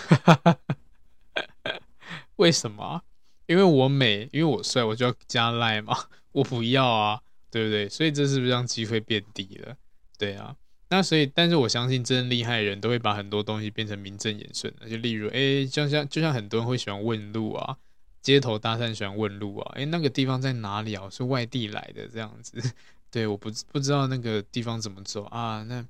[2.37, 3.01] 为什么？
[3.47, 5.97] 因为我美，因为我帅，我就要加 like 嘛。
[6.33, 7.89] 我不要啊，对不对？
[7.89, 9.75] 所以这是不是让机会变低了？
[10.19, 10.55] 对啊。
[10.89, 14.87] 那所以，但是我相信真厉害的人都会把很多东西变成名正言顺的。
[14.87, 17.77] 就例如，哎，就像就像很多人会喜欢问路啊，
[18.21, 21.09] 街头搭讪喜欢问路啊，哎，那个地方在哪里啊？
[21.09, 22.61] 是外地来的这样子，
[23.11, 25.63] 对，我不不知道那个地方怎么走啊。
[25.63, 25.85] 那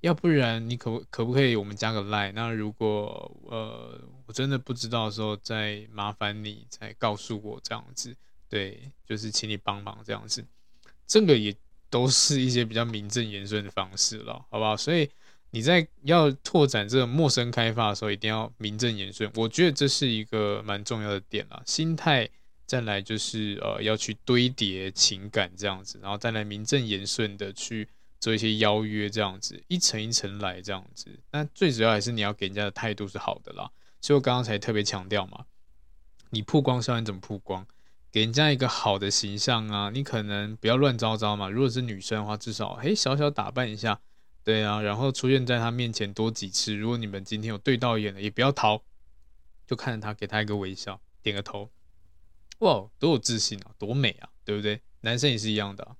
[0.00, 2.32] 要不然你可可不可以我们加个 line？
[2.32, 4.00] 那如果呃。
[4.28, 8.14] 我真的不知道的时候，再麻烦你再告诉我这样子，
[8.46, 10.44] 对，就是请你帮忙这样子，
[11.06, 11.56] 这个也
[11.88, 14.76] 都是一些比较名正言顺的方式了，好不好？
[14.76, 15.08] 所以
[15.50, 21.62] 你在要拓展这个陌生开发的时候，一定要名正言顺，我觉得这是一个蛮重要的点啦。
[21.64, 22.28] 心态
[22.66, 27.88] 再来就是呃要去堆叠情感这样子，然后再来名正言顺的去
[28.20, 31.18] 做一些邀约这样子，一层一层来这样子。
[31.30, 33.70] 那最主要还是你要给人家的态度是好的啦。
[34.00, 35.46] 所以我刚刚才特别强调嘛，
[36.30, 37.66] 你曝光是要你怎么曝光，
[38.12, 41.48] 给人家一个好的形象啊，你可能不要乱糟糟嘛。
[41.48, 43.98] 如果是女生的话，至少嘿小小打扮一下，
[44.48, 46.74] 对啊，然后出现在他面前多几次。
[46.74, 48.80] 如果你们今天有对到眼了，也不要逃，
[49.66, 51.70] 就看着他，给他一个微笑，点个头，
[52.60, 54.80] 哇，多有自信啊，多美啊，对不对？
[55.02, 55.96] 男生也是一样的，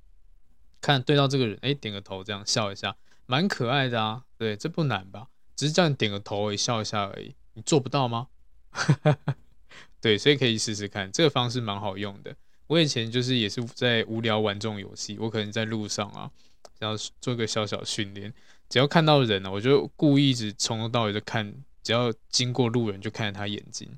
[0.80, 4.24] 看对到这个人，哎，点个头，这样笑一下，蛮可爱的啊。
[4.38, 5.28] 对，这不难吧？
[5.54, 7.34] 只是叫你点个头，笑一下而已。
[7.52, 8.28] 你做不到吗？
[10.00, 12.34] 对，所以可以试试看，这个方式蛮好用的。
[12.68, 16.30] 我以前就是也是在无聊玩这种游戏，我可能在路上啊，
[16.80, 18.32] 要做个小小训练，
[18.68, 23.88] 只要看到人呢、我就故意一直从头到尾就看，只要经过路人就看着他眼睛，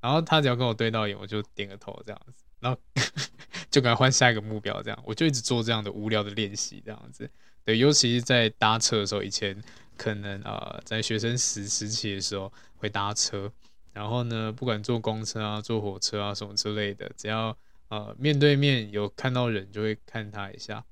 [0.00, 2.80] 然后他只要跟我对到眼，我就点个头这样子，然后
[3.70, 7.30] 就赶快换下一个目标，这样我就一直做这样的无聊的练习，这样子。
[7.64, 9.60] 对，尤其是在搭车的时候，以前。
[9.98, 13.50] 可能呃，在学生时时期的时候会搭车，
[13.92, 20.84] 然后呢，不管坐公车啊、坐火车啊什么之类的，只要呃面对面有看到人，就会看他一下。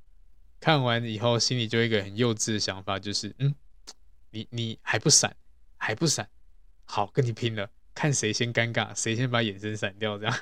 [0.61, 3.55] 看完以后，心里就一个很幼稚的想法，就是嗯，
[4.31, 5.37] 你你还不闪，
[5.77, 6.29] 还不闪，
[6.85, 10.39] 好，跟你拼了，看谁先尴尬，谁先把眼神闪掉，这样。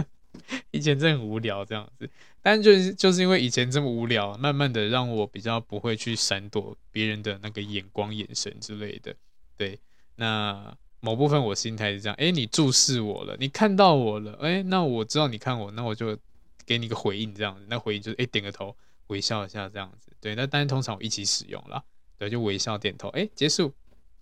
[0.70, 2.08] 以前真的很无聊这样子，
[2.42, 9.14] 但就是就是因为以前这么无聊，慢慢的让我比较不会去闪躲别人的那个眼光、眼神之类的。
[9.56, 9.78] 对，
[10.16, 16.16] 那某部分我心态是这样，哎，你注视我了，你看到我了，哎，那我知道你看我，那我就
[16.64, 17.66] 给你个回应这样子。
[17.68, 18.76] 那回应就是哎，点个头，
[19.08, 20.10] 微笑一下这样子。
[20.20, 21.82] 对，那但是通常我一起使用啦，
[22.16, 23.74] 对，就微笑点头，哎，结束。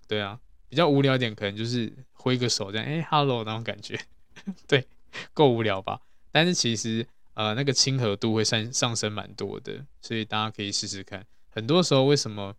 [0.09, 3.99] 对啊，比较无聊点，可能就是挥个手这样，哎，hello 那种感觉。
[4.68, 4.87] 对，
[5.33, 6.01] 够无聊吧？
[6.31, 11.27] 但是其实，呃，那个亲和度会上上升蛮多的，所以大家可以试试看。
[11.51, 12.55] 很多时候为什么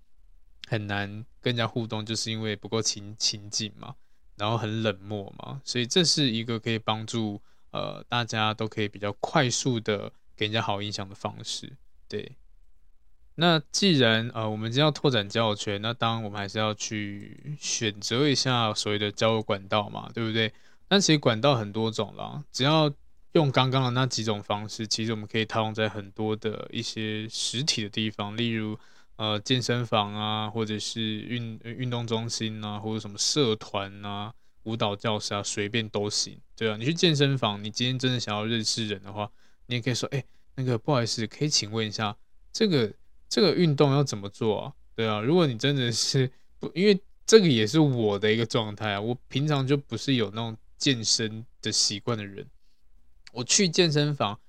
[0.68, 1.08] 很难
[1.40, 3.96] 跟人家互动，就是因为不够亲亲近嘛，
[4.36, 11.72] 然后很冷漠嘛，所以这是一个可以帮助呃大家都可以比较快速的给人家好印象的方式。
[12.10, 12.38] 对，
[13.36, 20.54] 那既然呃我们今天要拓展交友圈，那当然我们还是要去选择一下所谓的交友管道嘛，对不对？
[20.89, 22.91] 那其实管道很多种啦，只要
[23.34, 28.80] 用刚刚的那几种方式，其实我们可以套用在很多的一些实体的地方，例如
[29.17, 36.78] 呃健身房啊，或者是运运动中心啊，或者什么社团啊、舞蹈教室啊，随便都行，对啊。
[36.78, 39.30] 你去健身房，你今天真的想要认识人的话，
[39.65, 40.24] 你也可以说，哎，
[40.58, 42.17] 那个不好意思，可以请问一下，
[42.52, 42.91] 这个
[43.30, 44.74] 这个运动要怎么做啊？
[44.96, 52.43] 对啊，如果你真的是不，因为这个也是我的一个状态啊，我平常就不是有那种健身的习惯的人。
[53.32, 54.39] 我去健身房，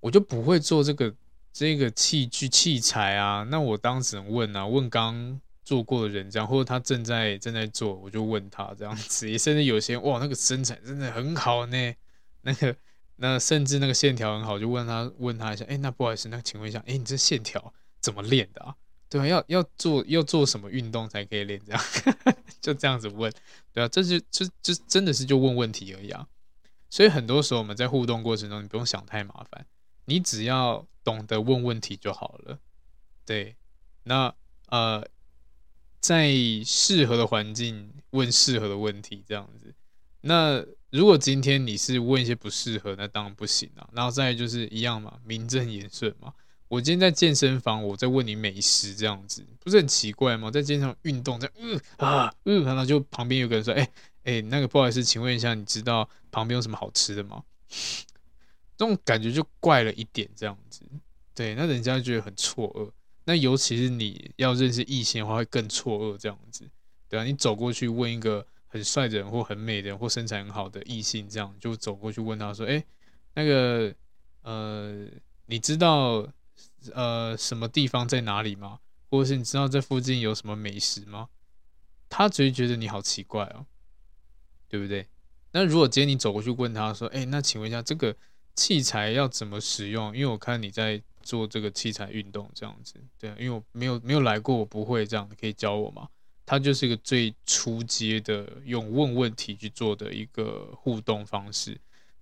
[0.00, 1.14] 我就不会做这个
[1.52, 3.44] 这个器具器材啊。
[3.44, 9.30] 那我当时问啊，问刚做过的人这样，或者他正在正在做，我就问他这样子。
[9.30, 11.94] 也甚至有些哇，那个身材真的很好呢，
[12.40, 12.74] 那个
[13.16, 18.74] 那甚至那个线条很好，就问他问他一下，哎，那不好意思，那请问一下，哎，你这线条怎么练的啊？
[19.08, 21.82] 对啊，要要做要做什么运动才可以练这样？
[22.60, 23.32] 就这样子问，
[23.72, 26.26] 对啊，这就就就真的是就问问题而已啊。
[26.90, 29.66] 所以很多时候我们在互动过程中，你不用想太麻烦，
[30.06, 32.58] 你只要懂得问问题就好了。
[33.24, 33.56] 对，
[34.04, 34.34] 那
[34.68, 35.06] 呃，
[36.00, 36.32] 在
[36.64, 39.74] 适合的环境问适合的问题，这样子。
[40.22, 40.64] 那
[40.94, 43.88] 如果今天你是问一些不适合，那当然不行啊。
[43.92, 46.32] 然后再就是一样嘛，名正言顺嘛。
[46.68, 50.50] 我今天在健身房，我在问你美食，这样子不是很奇怪吗？
[50.50, 53.88] 在健身房运动，在嗯啊嗯，然后就旁边有个人说，哎。
[54.24, 57.42] 哎、那个不好意思，请问一下，你知道旁边有什么好吃的吗？
[58.74, 60.80] 这种感觉就怪了一点，这样子。
[61.34, 62.90] 对，那人家觉得很错愕。
[63.26, 66.66] 那尤其是你要认识异性的话，会更错愕这样子，
[67.06, 72.84] 对啊，你走过去问一个很帅的人或很美的人或身材很好的异性，这样就走过去问他说：“哎，
[73.34, 73.94] 那个，
[74.42, 75.06] 呃，
[75.46, 76.26] 你知道
[76.92, 78.80] 呃什么地方在哪里吗？
[79.08, 81.28] 或者是你知道这附近有什么美食吗？”
[82.10, 83.64] 他只会觉得你好奇怪哦，
[84.68, 85.06] 对不对？
[85.52, 88.16] 那如果今天你走过去问他说：“哎，那请问一下这个
[88.56, 90.12] 器材要怎么使用？
[90.16, 96.06] 因为我看你在。”做这个器材运动这样子，对，因为我没有没有来过，我不会这样，你可以教我吗？
[96.46, 101.80] 它就是一个最初阶的用问问题去做的一个互动方式，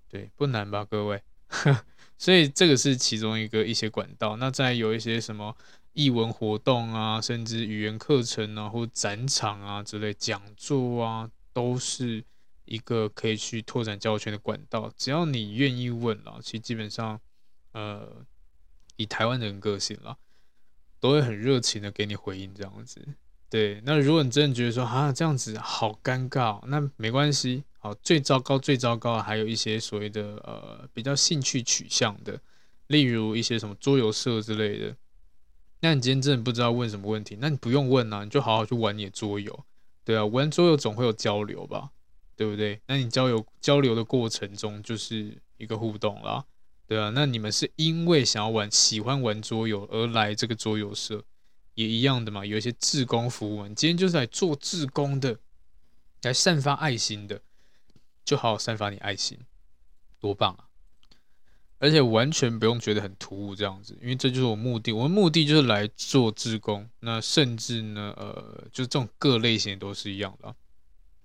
[0.08, 1.22] 对，不难吧，各位？
[2.18, 4.36] 所以这个是其中一个一些管道。
[4.36, 5.56] 那再有一些什么
[5.92, 12.24] 艺文活动啊，甚至语言课程啊，或展场啊之类讲座啊，都是
[12.64, 14.92] 一个可以去拓展交友圈的管道。
[14.96, 17.20] 只要你愿意问了，其实基本上，
[17.72, 18.24] 呃。
[18.96, 20.18] 以台湾人个性啦，
[21.00, 23.02] 都会很热情的给你回应这样子。
[23.52, 27.64] 对，那如果你真的觉得说啊这样子好尴尬，那没关系。
[27.80, 32.40] 好，最糟糕最糟糕还有一些所谓的呃比较兴趣取向的，
[32.86, 34.96] 例如一些什么桌游社之类的。
[35.80, 39.66] 那你今天真的不知道问什么问题，那你不用问啊，你就好好去玩你的桌游。
[40.02, 41.90] 对啊，玩桌游总会有交流吧，
[42.34, 42.80] 对不对？
[42.86, 46.42] 那你交流交流的过程中就是一个互动啦。
[46.86, 51.22] 对啊，那你们是因为想要玩、喜欢玩桌游而来这个桌游社，
[51.74, 52.44] 也一样的嘛。
[52.44, 55.38] 有一些志工服务，你今天就是来做志工的，
[56.22, 57.40] 来散发爱心的，
[58.24, 59.38] 就好好散发你爱心，
[60.18, 60.68] 多棒啊！
[61.78, 64.92] 而且完全不用觉得很突兀这样子，因为这就是我目的。
[64.92, 70.54] 我的目的就是来做志工，那甚至呢，呃，就这种各类型都是一样的。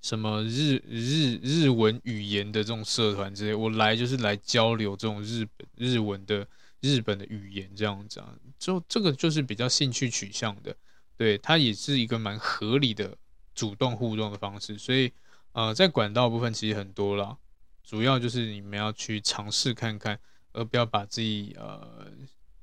[0.01, 6.47] 什么日日日文语言的这种社团之类，我来就是来交流这种日本日文的
[6.79, 10.75] 日本的语言这样子啊，就这个就是比较兴趣取向的，
[11.15, 13.17] 对，它也是一个蛮合理的
[13.53, 15.11] 主动互动的方式，所以
[15.51, 17.37] 呃，在管道部分其实很多啦，
[17.83, 20.19] 主要就是你们要去尝试看看，
[20.53, 22.07] 而不要把自己呃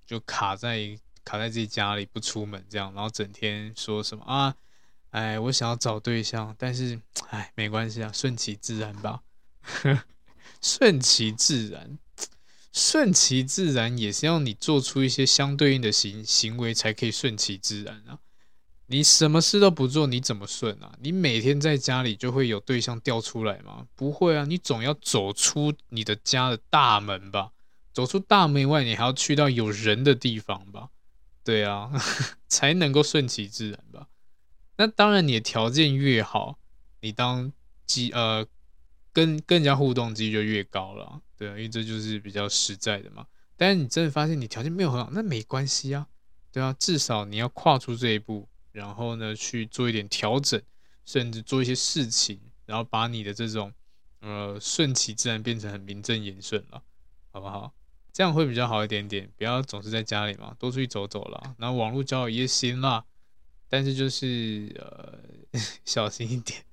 [0.07, 4.55] 就卡在卡在自己家里不出门这样，然后整天说什么啊。
[5.11, 9.22] 哎，我想要找对象，但是哎，没关系啊，顺其自然吧。
[10.61, 11.99] 顺其自然，
[12.75, 18.18] 顺其自然也是要你做出一些相对应的行行为才可以顺其自然啊。
[18.87, 20.93] 你什么事都不做，你怎么顺啊？
[21.01, 23.87] 你每天在家里就会有对象掉出来吗？
[23.95, 27.53] 不会啊，你总要走出你的家的大门吧？
[27.93, 30.89] 走出大门以外，你还要去到有人的地方吧？
[31.45, 31.93] 对啊，
[32.49, 34.09] 才能够顺其自然吧。
[34.77, 36.59] 那当然，你的条件越好，
[37.03, 37.53] 你当
[37.87, 38.45] 机呃
[39.14, 43.26] 跟跟人家互动机就越高了，对啊，因为这就是比较实在的嘛。
[43.56, 46.06] 但是你真的发现你条件没有很好，那没关系啊，
[46.52, 50.60] 对啊，至少你要跨出这一步，然后呢去做一点调整，
[51.06, 53.72] 甚至做一些事情，然后把你的这种
[54.20, 56.82] 呃顺其自然变成很名正言顺了，
[57.30, 57.72] 好不好？
[58.12, 63.04] 这样会比较好一点点，不要总是在家里嘛，多出去走走了，然后网络交友也行啦。
[63.68, 65.18] 但是就是呃，
[65.84, 66.64] 小心一点，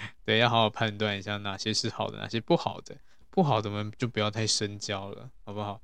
[0.24, 2.96] 对，要好好判断一下哪些是好的，哪些不好的。
[3.30, 5.80] 不好的我们就不要太深交了，好不好？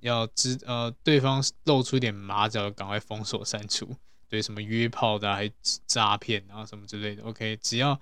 [0.00, 3.96] 要知呃，对方露出一点马脚，赶快封锁删除。
[4.28, 5.50] 对，什么约炮的、还
[5.86, 7.22] 诈骗啊什么之类的。
[7.24, 7.98] OK，只要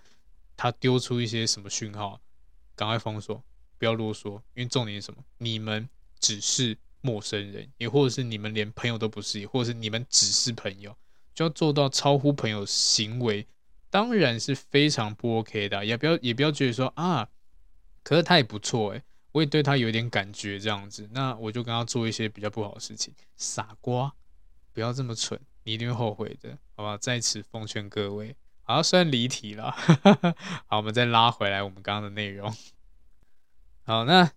[0.57, 2.21] 他丢出一些什么讯号，
[2.75, 3.43] 赶快封锁，
[3.79, 4.35] 不要啰嗦。
[4.55, 5.23] 因为重点是什么？
[5.39, 5.89] 你们
[6.19, 10.97] 只是陌生人，也或者是你们连朋友都不是，也或者是你们只是朋友。
[11.35, 13.47] 就要做到超乎朋友行为，
[13.93, 17.29] 当然是非常不 OK 的，也不要也不要觉得说啊，
[18.03, 24.11] 可是他也不错诶，我也对他有点感觉这样子，那我就跟他做一些比较不好的事情，傻瓜，
[24.73, 26.97] 不要这么蠢，你一定会后悔的，好吧？
[26.97, 29.71] 在此奉劝各位，好，虽然离题了，
[30.67, 32.51] 好，我们再拉回来我们刚刚的内容，
[33.85, 34.33] 好，那。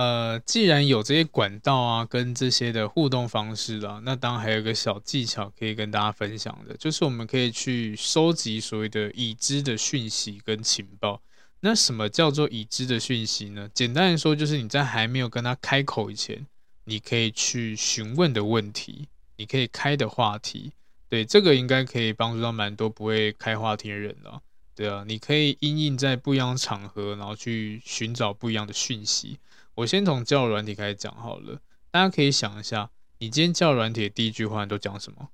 [0.00, 11.20] 呃，既然有这些管道啊，跟这些的互动方式啊，那当然还有一个小技巧可以跟大家分享的，就是我们可以去收集所谓的已知的讯息跟情报。
[11.60, 13.68] 那什么叫做已知的讯息呢？
[13.74, 16.46] 简单来说，就是你在还没有跟他开口以前，
[16.84, 20.72] 你可以去询问的问题，你可以开的话题。
[21.10, 24.40] 对，这个应该可以帮助到蛮多不会开话题的人了。
[24.74, 29.38] 对啊，你可以因应在不一样的场合，然后去寻找不一样的讯息。
[29.80, 31.60] 我先从叫软体开始讲好了，
[31.90, 35.30] 大家可以想一下，你今天叫软体的第一句话都讲什么？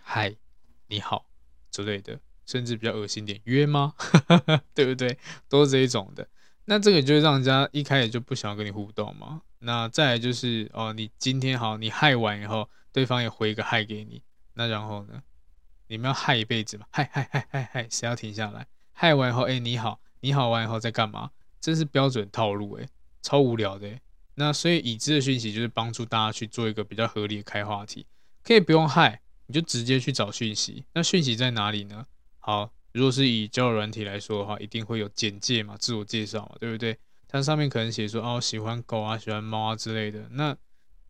[0.00, 0.36] 嗨，
[0.86, 1.26] 你好
[1.70, 3.94] 之类的，甚至比较恶心点，约吗？
[4.74, 5.18] 对不对？
[5.48, 6.28] 都是这一种的。
[6.66, 9.42] 那这个就是让人家一开始就不想要跟你互动嘛。
[9.58, 14.22] 那再来就是哦，你今天好，你嗨完以后，对方也回一个嗨给你，
[14.54, 15.22] 那然后呢？
[15.88, 16.86] 你们要嗨一辈子嘛？
[16.90, 18.68] 嗨嗨嗨嗨嗨，谁要停下来？
[18.92, 21.32] 嗨完以后，哎，你好，你好完以后在干嘛？
[21.60, 22.88] 这是标准套路，哎，
[23.26, 23.88] 超无聊的。
[24.36, 28.06] 那所以已知的讯息就是帮助大家去做一个比较合理的开话题，
[28.44, 30.84] 可以不用嗨，你就直接去找讯息。
[30.94, 32.06] 那讯息在哪里呢？
[32.38, 36.96] 好，如果是以交友软体来说的话，一定会有简介嘛，自我介绍嘛，对不对？
[37.26, 40.28] 它上面可能写说哦，喜欢狗啊，喜欢猫啊之类的。
[40.30, 40.56] 那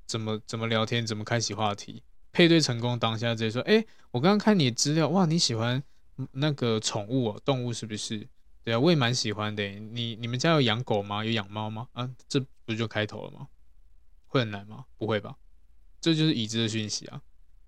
[0.06, 2.02] 怎么怎么聊天，怎么开启话题？
[2.32, 5.82] 配对成功当下直接说，哎，我刚刚看你的资料，哇，你喜欢
[6.32, 8.26] 那个宠物哦，动物是不是？
[8.66, 9.62] 对啊，我也蛮喜欢的。
[9.64, 11.24] 你你们家有养狗吗？
[11.24, 11.86] 有养猫吗？
[11.92, 13.46] 啊，这不就开头了吗？
[14.26, 14.86] 会很难吗？
[14.98, 15.36] 不会吧？
[16.00, 17.22] 这就是已知的讯息啊。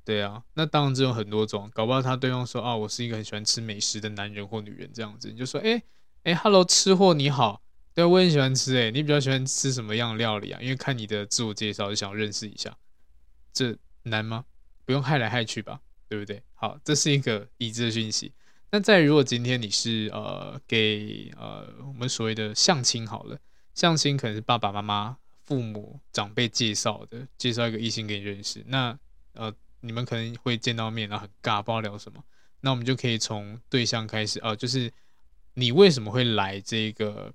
[0.05, 5.81] 对啊，那当然这有很多种，搞不好他对方说啊，我是一个很喜欢吃美食的男人或女人这样子，你就说，哎
[6.25, 7.63] 哎，Hello，吃货你好。
[7.95, 8.91] 对啊，我也喜欢吃诶。
[8.91, 10.61] 你比较喜欢吃什么样的料理啊？
[10.61, 12.77] 因为看你的自我介绍，就想认识一下。
[13.53, 14.45] 这难吗？
[14.85, 16.43] 不用害来害去吧，对不对？
[16.55, 18.33] 好，这是一个已知的讯息。
[18.71, 23.39] 那再如果今天你是呃给呃我们所谓的相亲好了，
[23.75, 28.65] 相亲可能是爸爸妈妈、父母、长辈介绍的，介绍一个异性给你认识。
[28.67, 28.99] 那
[29.33, 32.23] 呃你们可能会见到面，然后很尬，不知道聊什么。
[32.61, 34.93] 那我们就可以从对象开始，呃，就是
[35.55, 37.33] 你为什么会来这个？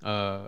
[0.00, 0.46] 呃，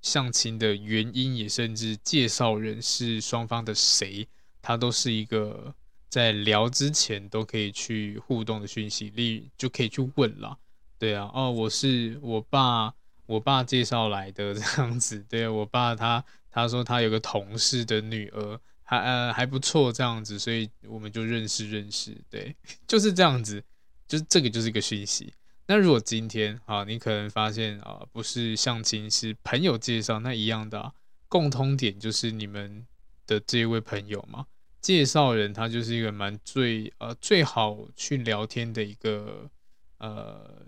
[0.00, 4.26] 相亲的原因也甚至介绍人是双方的谁，
[4.62, 5.74] 他都是一个
[6.10, 10.58] 在聊之前都可以去互动的讯息，例就可以去问啦。
[10.98, 12.92] 对啊，哦，我是我爸，
[13.24, 15.24] 我爸介绍来的 这样子。
[15.28, 22.20] 对，我爸他他说他有个同事的女儿，还呃还不错这样子，所以我们就认识认识。
[22.28, 22.54] 对，
[22.88, 23.62] 就是这样子，
[24.08, 25.32] 就是这个就是一个讯息。
[25.68, 30.92] 那如果今天啊，你可能发现啊，不是相亲，是朋友介绍，那一样的啊，
[31.28, 32.84] 共通点就是你们
[33.28, 34.46] 的这一位朋友嘛，
[34.80, 39.50] 介绍人他就是一个蛮最呃最好去聊天的一个
[39.98, 40.64] 呃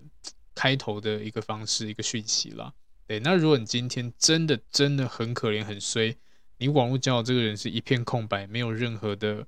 [0.55, 2.73] 开头的一个方式，一个讯息啦。
[3.07, 6.15] 对，那如果你今天真的真的很可怜很衰，
[6.57, 9.45] 你网络交友这个人是一片空白，没有任何的。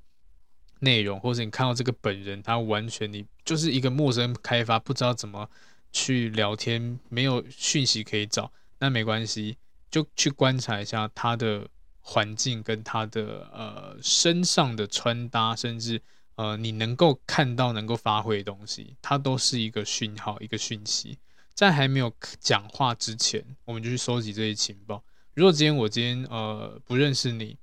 [0.80, 5.50] 内容，或者你看到这个本人，他完全你就是一个陌生开发，不知道怎么
[5.94, 9.58] 去聊天，没有讯息可以找，那没关系，
[9.90, 11.66] 就去观察一下他的
[12.08, 16.00] 环境跟他的呃身上的穿搭，甚至
[16.36, 21.18] 呃你能够看到能够发挥的东西，它都是一个讯号，一个讯息。
[21.56, 25.04] 在还没有讲话之前，我们就去收集这些情报。
[25.34, 27.58] 如果今天我今天呃不认识你。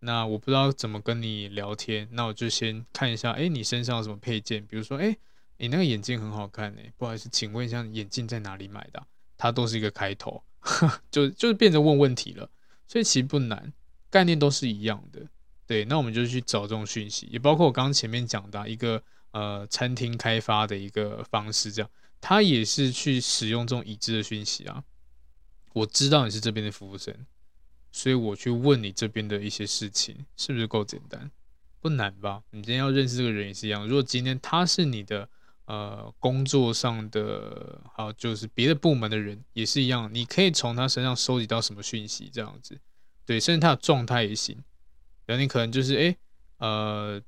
[0.00, 4.64] 那我不知道怎么跟你聊天，那我就先看一下，哎，你身上有什么配件？
[4.64, 5.16] 比如说，哎，
[5.56, 9.04] 你那个眼镜很好看诶，不好意思，请问一下，眼镜在哪里买的？
[9.36, 10.40] 它都是一个开头，
[11.10, 12.48] 就就是变成问问题了。
[12.86, 13.72] 所以其实不难，
[14.10, 15.26] 概念都是一样的。
[15.66, 19.02] 对，那我们就去找这种讯息，也包括我刚刚前面讲的一个
[19.32, 21.90] 呃餐厅开发的一个方式，这样，
[22.20, 24.84] 他也是去使用这种已知的讯息啊。
[25.74, 27.14] 我知道你是这边的服务生。
[27.90, 31.30] 所以我去问你这边的一些事情，是不是够简单？
[31.80, 32.42] 不难吧？
[32.50, 33.88] 你今天要认识这个人也是一样。
[33.88, 35.26] 如果今天他是你的
[35.64, 42.78] 呃工作上的，好，就是别的部门的人也是一样，你可以从他身上收集到什么讯息，这样子，
[43.28, 44.56] 对，甚至他的状态也行。
[45.26, 46.16] 然后你可能就是哎，
[46.56, 47.20] 呃，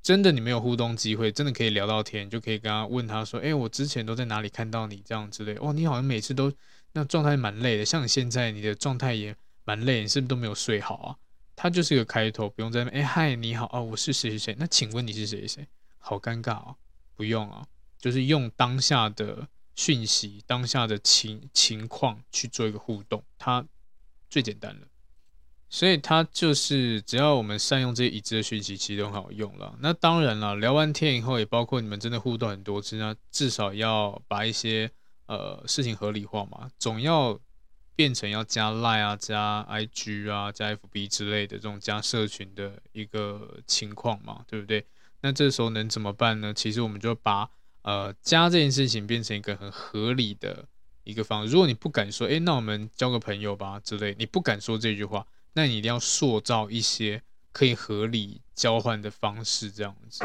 [0.00, 5.56] 真的你没有互动机会，真的可以聊到天，就可以跟他问他说，哎，我之前都在哪里看到你这样之类。
[5.60, 6.52] 哦，你好像每次都
[6.92, 9.34] 那状态蛮累的，像你现在你的状态也。
[9.62, 11.16] 蛮累，你是不是都没有睡好啊？
[11.54, 13.04] 他就是个开头，不用在那边。
[13.04, 14.56] 哎，嗨，你好哦，我是谁谁谁。
[14.58, 15.64] 那请问你是谁谁？
[15.98, 16.74] 好尴尬哦，
[17.14, 17.64] 不用啊，
[17.96, 19.46] 就是用当下的
[19.76, 23.64] 讯息、当下的情情况去做一个互动，它
[24.28, 24.88] 最简单了。
[25.70, 29.74] 所以它就是只要我们善用这些已知的讯息，其实都很好用了。
[29.80, 34.90] 那当然了，聊完天以后，也包括你们真的互动很多次，那至少要把一些
[35.26, 37.40] 呃事情合理化嘛，总要。
[37.96, 44.86] 变成要加 Line 啊、加 IG 啊、加 FB 之类的这种加社群的一个情况嘛，对不对？
[45.20, 46.54] 那这时候能怎么办呢？
[46.54, 47.50] 其实我们就把
[47.82, 50.66] 呃加这件事情变成一个很合理的
[51.04, 51.46] 一个方。
[51.46, 57.22] 如果你不敢说，诶，那我们交个朋友吧之类，你不敢说这句话，那你一定要塑造一些
[57.52, 60.24] 可以合理交换的方式，这样子，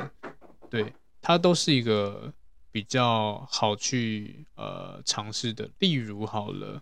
[0.69, 2.33] 对，它都是一个
[2.71, 5.69] 比较好去呃尝试的。
[5.79, 6.81] 例如好了。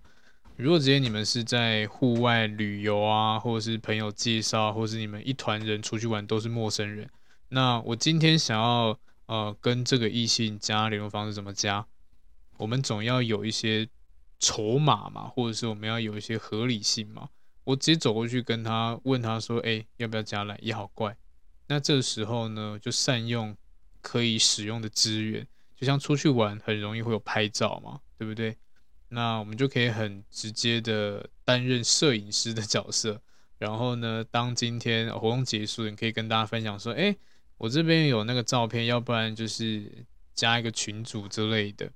[0.56, 7.10] 如果直接你们是在户外旅游啊，或者是朋友介绍，或者是你们一团人出去玩都是陌生人，
[7.50, 11.88] 那我今天想要呃跟这个异性加联络方式怎么加？
[12.58, 13.90] 我们总要有一些
[14.38, 17.30] 筹码嘛，或者是我们要有一些合理性嘛。
[17.64, 21.16] 我直接走过去跟他问他说：“哎、要不要加来？”也好怪。
[21.68, 23.56] 那这时候呢，就善用
[24.02, 28.58] 可以使用的资源，就像出去玩很容易会有拍照嘛，对不对？
[29.10, 33.22] 那我们就可以很直接的担任摄影师的角色。
[33.60, 37.16] 然后呢，当今天活动结束，你可以跟大家分享说：“哎，
[37.58, 41.90] 我这边有那个照片，要不然就是加一个群组之类的。”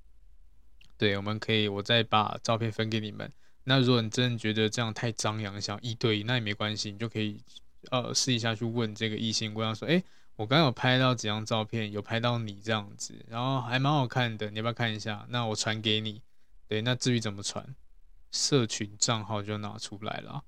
[0.96, 3.30] 对，我们可以，我再把照片分给你们。
[3.68, 7.38] 那如果你真的觉得这样太张扬，想一对一，那也没关系，你就可以
[7.90, 10.02] 呃试一下去问这个异性，问他说：“哎，
[10.36, 15.26] 我刚刚有拍到几张照片，有拍到你这样子，然后还蛮好看的，你要不要看一下？
[15.28, 16.22] 那我传给你。
[16.66, 17.76] 对，那至于怎么传，
[18.32, 20.42] 社群账号就拿出来了。”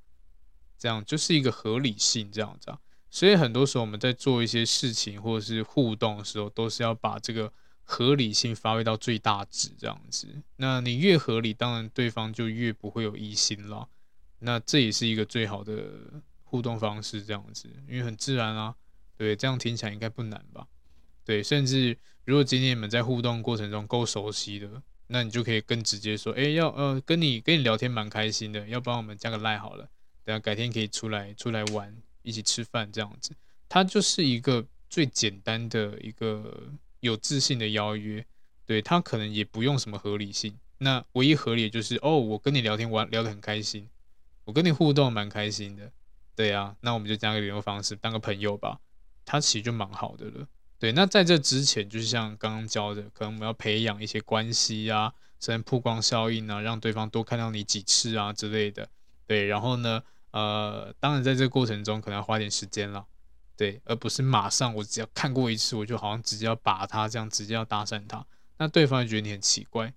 [0.79, 2.79] 这样就是一个合理性，这样子啊，
[3.11, 7.53] 所以很多时候我们在做一些事情或者是互动的时候，都是要把这个
[7.91, 10.29] 合理性发挥到最大值，这样子。
[10.57, 13.89] 那你越合理，当然对方就越不会有疑心了。
[14.39, 15.91] 那这也是一个最好的
[16.45, 18.77] 互动方式，这样子，因为很自然啊，
[19.17, 20.69] 对，这样听起来应该不难吧？
[21.25, 29.89] 对，甚至如果今天你们在互动过程中够熟悉的，那你就可以更直接说，哎，要呃跟你跟你聊天蛮开心的，要不然我们加个赖好了。
[30.25, 33.33] 等下改天可以出来出来玩，一起吃饭这样子，
[33.69, 38.25] 它就是一个最简单的一个有自信的邀约，
[38.65, 43.89] 对，他可能也不用什么合理性，那唯一合理就是哦，我跟你聊天玩聊得很开心，
[44.45, 45.91] 我跟你互动蛮开心的，
[46.37, 48.81] 对啊，那我们就加个联络方式当个朋友吧，
[49.25, 50.47] 他其实就蛮好的了，
[50.79, 58.89] 对，那在这之前就是像刚刚教的，可能我们要培养一些关系啊，甚至曝光效应啊，让对方多看到你几次啊之类的。
[59.27, 63.07] 对，然后呢，呃，当然在这个过程中可能要花点时间了，
[63.61, 69.93] 对，而不是马上我只要看过一次，我就好像直接要把他这样直接要搭讪他，那对方也觉得你很奇怪，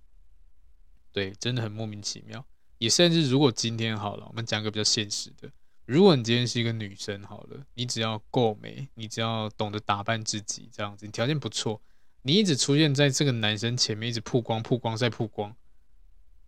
[1.10, 2.44] 对，真的很莫名其妙。
[2.76, 5.50] 也甚至如果今天好了，我们讲个比较现实的，
[5.86, 11.80] 如果你今天是一个女生好了，你只要够美，你只要懂得打扮自己这样子，你条件不错，
[12.20, 15.56] 你一直出现在这个男生前面，一直曝光、曝光再曝光，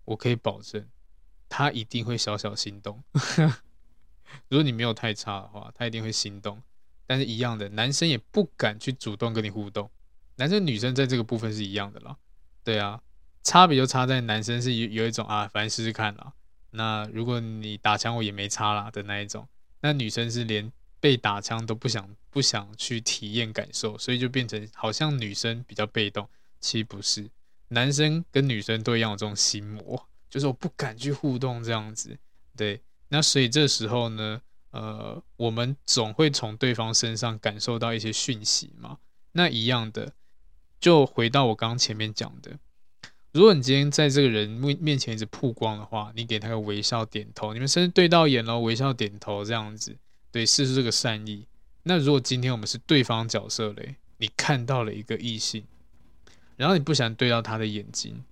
[0.05, 0.87] 我可以保证。
[1.49, 3.03] 他一定会小小心动，
[4.51, 6.63] 如果你没有太差的话，他一定会心动。
[7.07, 9.91] 但是，一样的，男生也不敢去主动跟你互动。
[10.37, 12.17] 男生女生在这个部分是一样的啦，
[12.63, 13.01] 对啊，
[13.43, 16.33] 差别就差在男生是有有一种啊，反正试试看啦。
[16.71, 19.49] 那如果你打枪我也没差啦的那一种，
[19.81, 26.29] 那女生是连被打枪都不想不想去体验感受，所以就变成好像女生比较被动，
[26.61, 27.31] 其实不是，
[27.69, 30.09] 男生跟女生都一样有这种心魔。
[30.29, 32.19] 就是我不敢去互动这样子，
[32.57, 38.99] 对，那所以这时候呢，呃，我们总会从对方身上感受到一些讯息嘛。
[39.33, 40.13] 那一样的，
[40.81, 42.59] 就回到我刚刚前面讲的，
[43.33, 49.97] 如果你今天在这个人面面前一直曝光的话，你给他个微笑点头，你们甚至对到眼了，微笑点头这样子，
[50.31, 51.47] 对，试出这个善意。
[51.83, 55.65] 那如果今天我们是对方角色嘞，你看到了一个异性，
[56.57, 58.25] 然后你不想对到他的眼睛。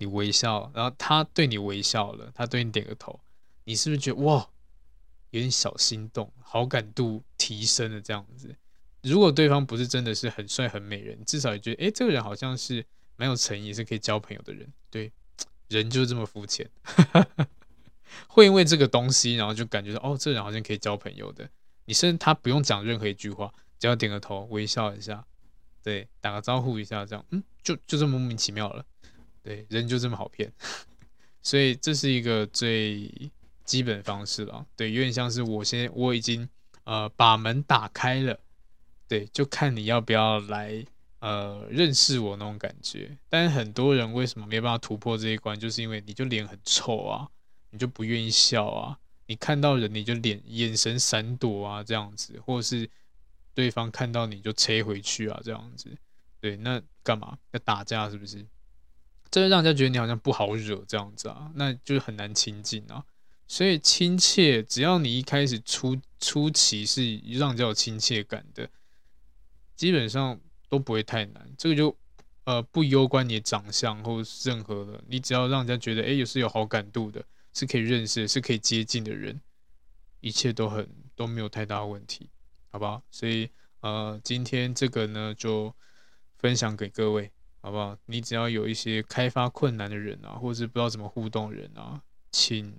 [0.00, 3.18] 你微笑，然后他对你微笑了，他对你点个头，
[3.64, 4.48] 你是不是觉得哇，
[5.30, 8.54] 有点小心动，好感度提升了这样子？
[9.02, 12.84] 如果对方不是真的是很帅很美人，至少也觉得，哎，这个人好像是
[13.16, 14.66] 蛮有诚意，是可以交朋友的人。
[14.90, 15.12] 对，
[15.68, 16.68] 人就这么肤浅，
[18.26, 21.48] 会因为这个东西，然后就感觉到，哦，这个人好像可以交朋友的。
[21.84, 25.24] 你甚至他不用讲任何一句话，只要点个头，微笑一下，
[25.82, 28.84] 对，打个招呼一下，这样，嗯，就就这么莫名其妙了。
[29.42, 30.52] 对，人就这么好骗，
[31.42, 33.30] 所以这是一个最
[33.68, 34.64] 基本方式了。
[34.74, 36.48] 对，有点像是我现在我已经
[36.84, 38.40] 呃把门打开了，
[39.06, 40.82] 对，就看你要不要来
[41.18, 43.18] 呃认识我那种感觉。
[43.28, 47.28] 但是很多人为什么没办法突破这一关，就是因为你就脸很臭啊，
[47.70, 52.88] 你就不愿意笑啊，你看到人你就脸眼神闪躲啊这样子，或者是
[53.54, 55.94] 对方看到你就切回去啊这样子。
[56.40, 58.46] 对，那干嘛要打架是不是？
[59.30, 63.04] 这会让人家觉得你好像不好惹这样子啊，那就是很难亲近啊。
[63.48, 68.68] 所以亲切，只要你一开始初初期是让人家有亲切感的，
[69.74, 70.38] 基本上
[70.68, 71.50] 都不会太难。
[71.56, 71.96] 这个就
[72.44, 77.24] 呃不攸关你的长相或任何的，你只要让人家觉得哎，也是有好感度的，
[77.54, 79.40] 是可以认识，是可以接近的人，
[80.20, 82.28] 一切都很都没有太大问题，
[82.70, 83.02] 好不好？
[83.10, 83.48] 所以
[83.80, 85.74] 呃今天这个呢就
[86.36, 87.32] 分享给各位。
[87.60, 87.98] 好不好？
[88.06, 92.72] 你只要有一些开发困难的人啊，或是不知道怎么互动人啊，请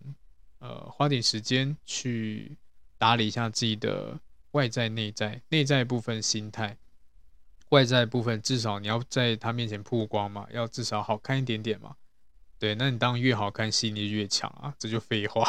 [0.59, 2.55] 呃花点时间去
[2.97, 4.19] 打理一下自己的
[4.51, 5.41] 外在、内在。
[5.49, 6.77] 内在部分心态，
[7.69, 11.95] 外在部分至少你要在他面前曝光嘛，要至少好看一点点嘛。
[12.57, 15.47] 对，那你当越好看，吸引力越强啊，这就废话。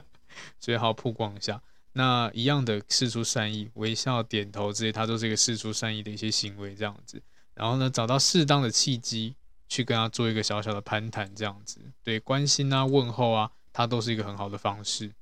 [0.58, 1.62] 所以好曝光一下。
[1.92, 7.22] 那一样的事出善意，微笑、点头这些，它都是一个事出善意的一些行为，这样子。
[7.54, 9.34] 然后呢，找到适当的契机，
[9.66, 11.80] 去跟他做一个小小的攀谈，这样子。
[12.02, 15.12] 对，关心啊，问候啊，它都是一个很好的方式。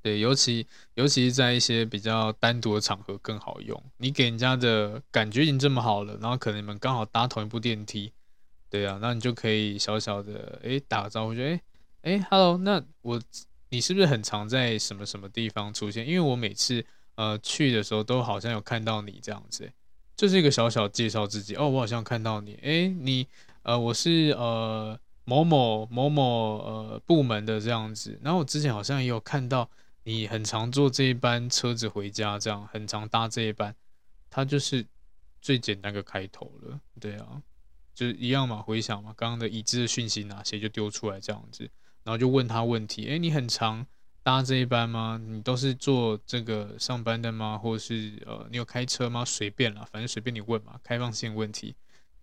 [0.00, 3.80] 对，尤其尤其是在一些比较单独的场合更好用。
[3.98, 8.12] 你给人家的感觉已经这么好了，然后可能你们刚好搭同一部电梯，
[8.70, 11.60] 对啊，那你就可以小小的哎打个招呼，就哎
[12.02, 13.20] 哎，hello，那我。
[13.74, 16.06] 你是不是很常在什么什么地方出现？
[16.06, 16.84] 因为我每次
[17.14, 19.72] 呃去的时候都好像有看到你这样子，
[20.14, 23.26] 就是一个小小介绍自己哦，我好像看到你，诶，你
[23.62, 25.00] 呃我是呃
[25.32, 29.70] 某某某某呃部门的这样子，然后我之前好像也有看到
[30.04, 33.74] 你很常坐这一班车子回家，这样很常搭这一班，
[34.28, 34.84] 它就是
[35.40, 37.40] 最简单的开头了，对啊，
[37.94, 41.70] 就是一样嘛，回想嘛，刚刚的已知的讯息哪些就丢出来这样子。
[42.04, 43.86] 然后就问他问题，诶，你很常
[44.24, 45.20] 搭这一班吗？
[45.24, 47.56] 你都是坐这个上班的吗？
[47.56, 49.24] 或者是呃，你有开车吗？
[49.24, 51.76] 随便啦，反正随便你问嘛，开放性问题，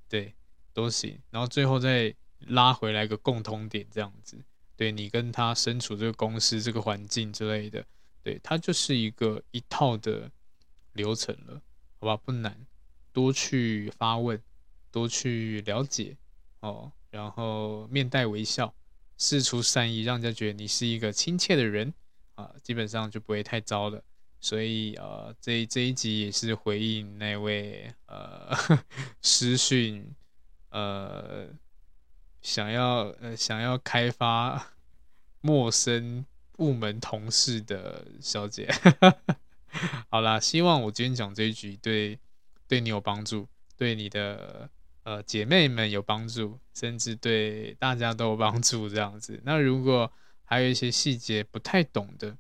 [0.09, 0.33] 对，
[0.73, 1.17] 都行。
[1.29, 2.13] 然后最后再
[2.47, 4.37] 拉回来个共通点，这样子，
[4.75, 7.85] 对你跟他身处这个公司这个环境之类的，
[8.23, 10.31] 对，他就是一个一套的
[10.93, 11.61] 流程了，
[11.99, 12.17] 好吧？
[12.17, 12.65] 不难，
[13.11, 14.41] 多去发问，
[14.91, 16.17] 多去了解
[16.61, 18.73] 哦，然后面带微笑。
[19.21, 21.93] 事出善意，让人家觉得你是一个亲切的人
[22.35, 24.01] 啊，基本上就不会太糟了。
[24.39, 28.55] 所以呃，这这一集也是回应那位呃
[29.21, 30.15] 私讯
[30.69, 31.49] 呃
[32.41, 34.73] 想要呃想要开发
[35.41, 38.69] 陌生部门同事的小姐。
[40.09, 42.19] 好啦，希望我今天讲这一局对
[42.67, 44.69] 对你有帮助，对你的。
[45.03, 49.41] 呃，姐妹们有帮助，甚至对大家都有帮助，这样子。
[49.43, 50.11] 那如果
[50.43, 52.37] 还有一些细节不太懂的，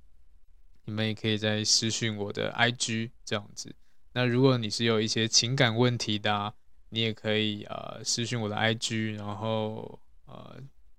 [0.85, 3.73] 你们也可以再私讯我的 IG 这样子。
[4.13, 6.53] 那如果你是有一些情感问题的，
[6.89, 10.57] 你也可以呃私讯我的 IG，然后呃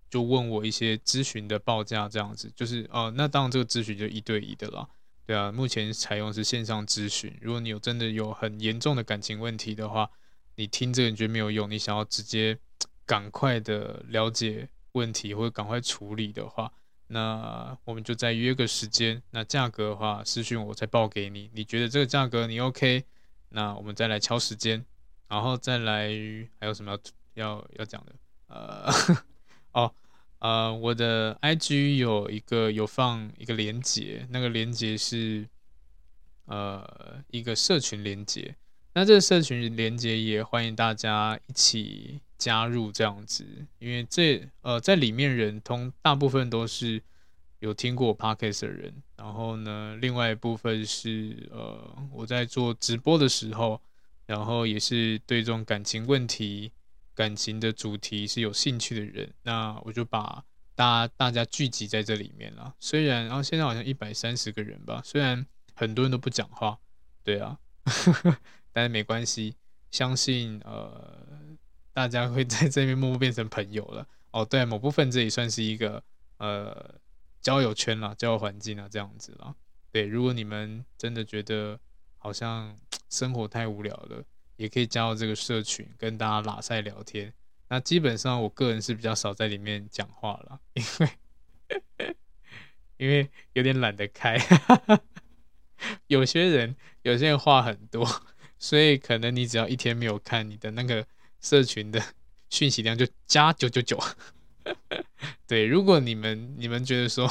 [0.09, 2.51] 就问我一些咨询的报价这样子。
[2.55, 4.89] 就是哦、那当然这个咨询就一对一的了，
[5.27, 5.53] 对啊。
[5.53, 10.11] 目前采用是线上咨询，如果你有真的有很严重的感情问题的话。
[10.57, 12.59] 你听这个你觉得没有用，你想要直接
[13.07, 16.71] 赶快的了解问题或者赶快处理的话，
[17.07, 19.23] 那我们就再约个时间。
[19.31, 21.51] 那价格的话，私讯我再报给你。
[21.55, 23.05] 你觉得这个价格你 OK？
[23.49, 24.85] 那我们再来敲时间，
[25.31, 26.11] 然后再来
[26.59, 26.99] 还有什么要
[27.35, 28.13] 要要讲的？
[28.49, 28.93] 呃，
[29.73, 29.95] 哦，
[30.41, 35.47] 呃，我的 IG 有一个有放一个连接，那个连接是
[36.47, 38.57] 呃一个社群连接。
[38.93, 43.47] 那这个社群连接也欢迎大家一起加入这样子，
[43.79, 47.01] 因为这呃在里面人通大部分都是
[47.61, 53.81] 有听过我 Podcast 的人，然后呢，另外一部分是呃我在做直播的时候，
[54.31, 56.71] 然后也是对这种感情问题、
[57.17, 60.45] 感情的主题是有兴趣的人，那我就把
[60.77, 62.73] 大大家聚集在这里面了。
[62.79, 66.79] 虽然然后现在好像一百三十个人吧，虽然很多人都不讲话，
[67.25, 67.59] 对啊。
[68.73, 69.57] 但是没关系，
[69.91, 71.57] 相信呃，
[71.93, 74.07] 大家会在这边默默变成朋友了。
[74.31, 76.01] 哦，对，某部分这也算是一个
[76.39, 76.95] 呃
[77.41, 79.57] 交友圈啦，交友环境啊，这样子啦。
[79.91, 81.81] 对，如果你们真的觉得
[82.21, 82.77] 好像
[83.11, 84.25] 生活太无聊了，
[84.57, 87.35] 也可以加入这个社群，跟大家拉塞聊天。
[87.69, 92.17] 那基本上我个人是比较少在里面讲话了， 因为
[92.99, 94.39] 因为有点懒得开。
[96.07, 98.07] 有些人有些人话很多。
[98.63, 101.07] 所以可能你只要一天没有看你的那个
[101.41, 101.99] 社群的
[102.51, 103.99] 讯息量就加九九九。
[105.49, 107.27] 对，如果你们你们觉得说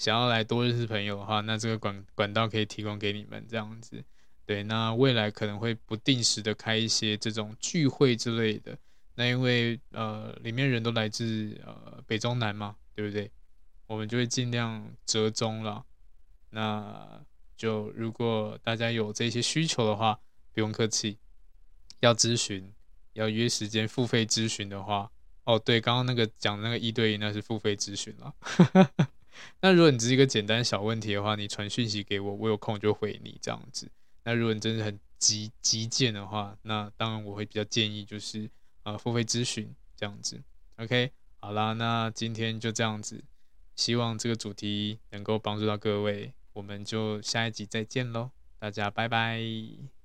[0.00, 4.02] 想要来多认识朋友的话，那这个管管道可以提供给你们这样子。
[4.46, 8.76] 对，那未来可能会不定时的开一些这种聚会之类的。
[9.14, 13.30] 那因为呃里面人都来自呃北中南嘛，对不对？
[13.86, 15.84] 我们就会尽量折中了。
[16.48, 17.22] 那
[17.58, 20.18] 就如果大家有这些需求的话，
[20.54, 21.18] 不用客气，
[22.00, 22.72] 要咨询，
[23.12, 25.12] 要约时间付费咨询的话，
[25.44, 28.34] 哦，对，刚刚那个讲那个一对一那是付费咨询了。
[29.60, 33.88] 那如果你只是一个简单小问题的话，你传讯息给我，我有空就回你这样子。
[34.24, 38.50] 那如果你真的很急急件的话，那当然我会比较建议就是
[38.82, 40.40] 呃付费咨询这样子。
[40.76, 41.10] OK，
[41.40, 43.22] 好啦，那今天就这样子，
[43.76, 49.99] 希望这个主题能够帮助到各位，我们就下一集再见喽，大家拜拜。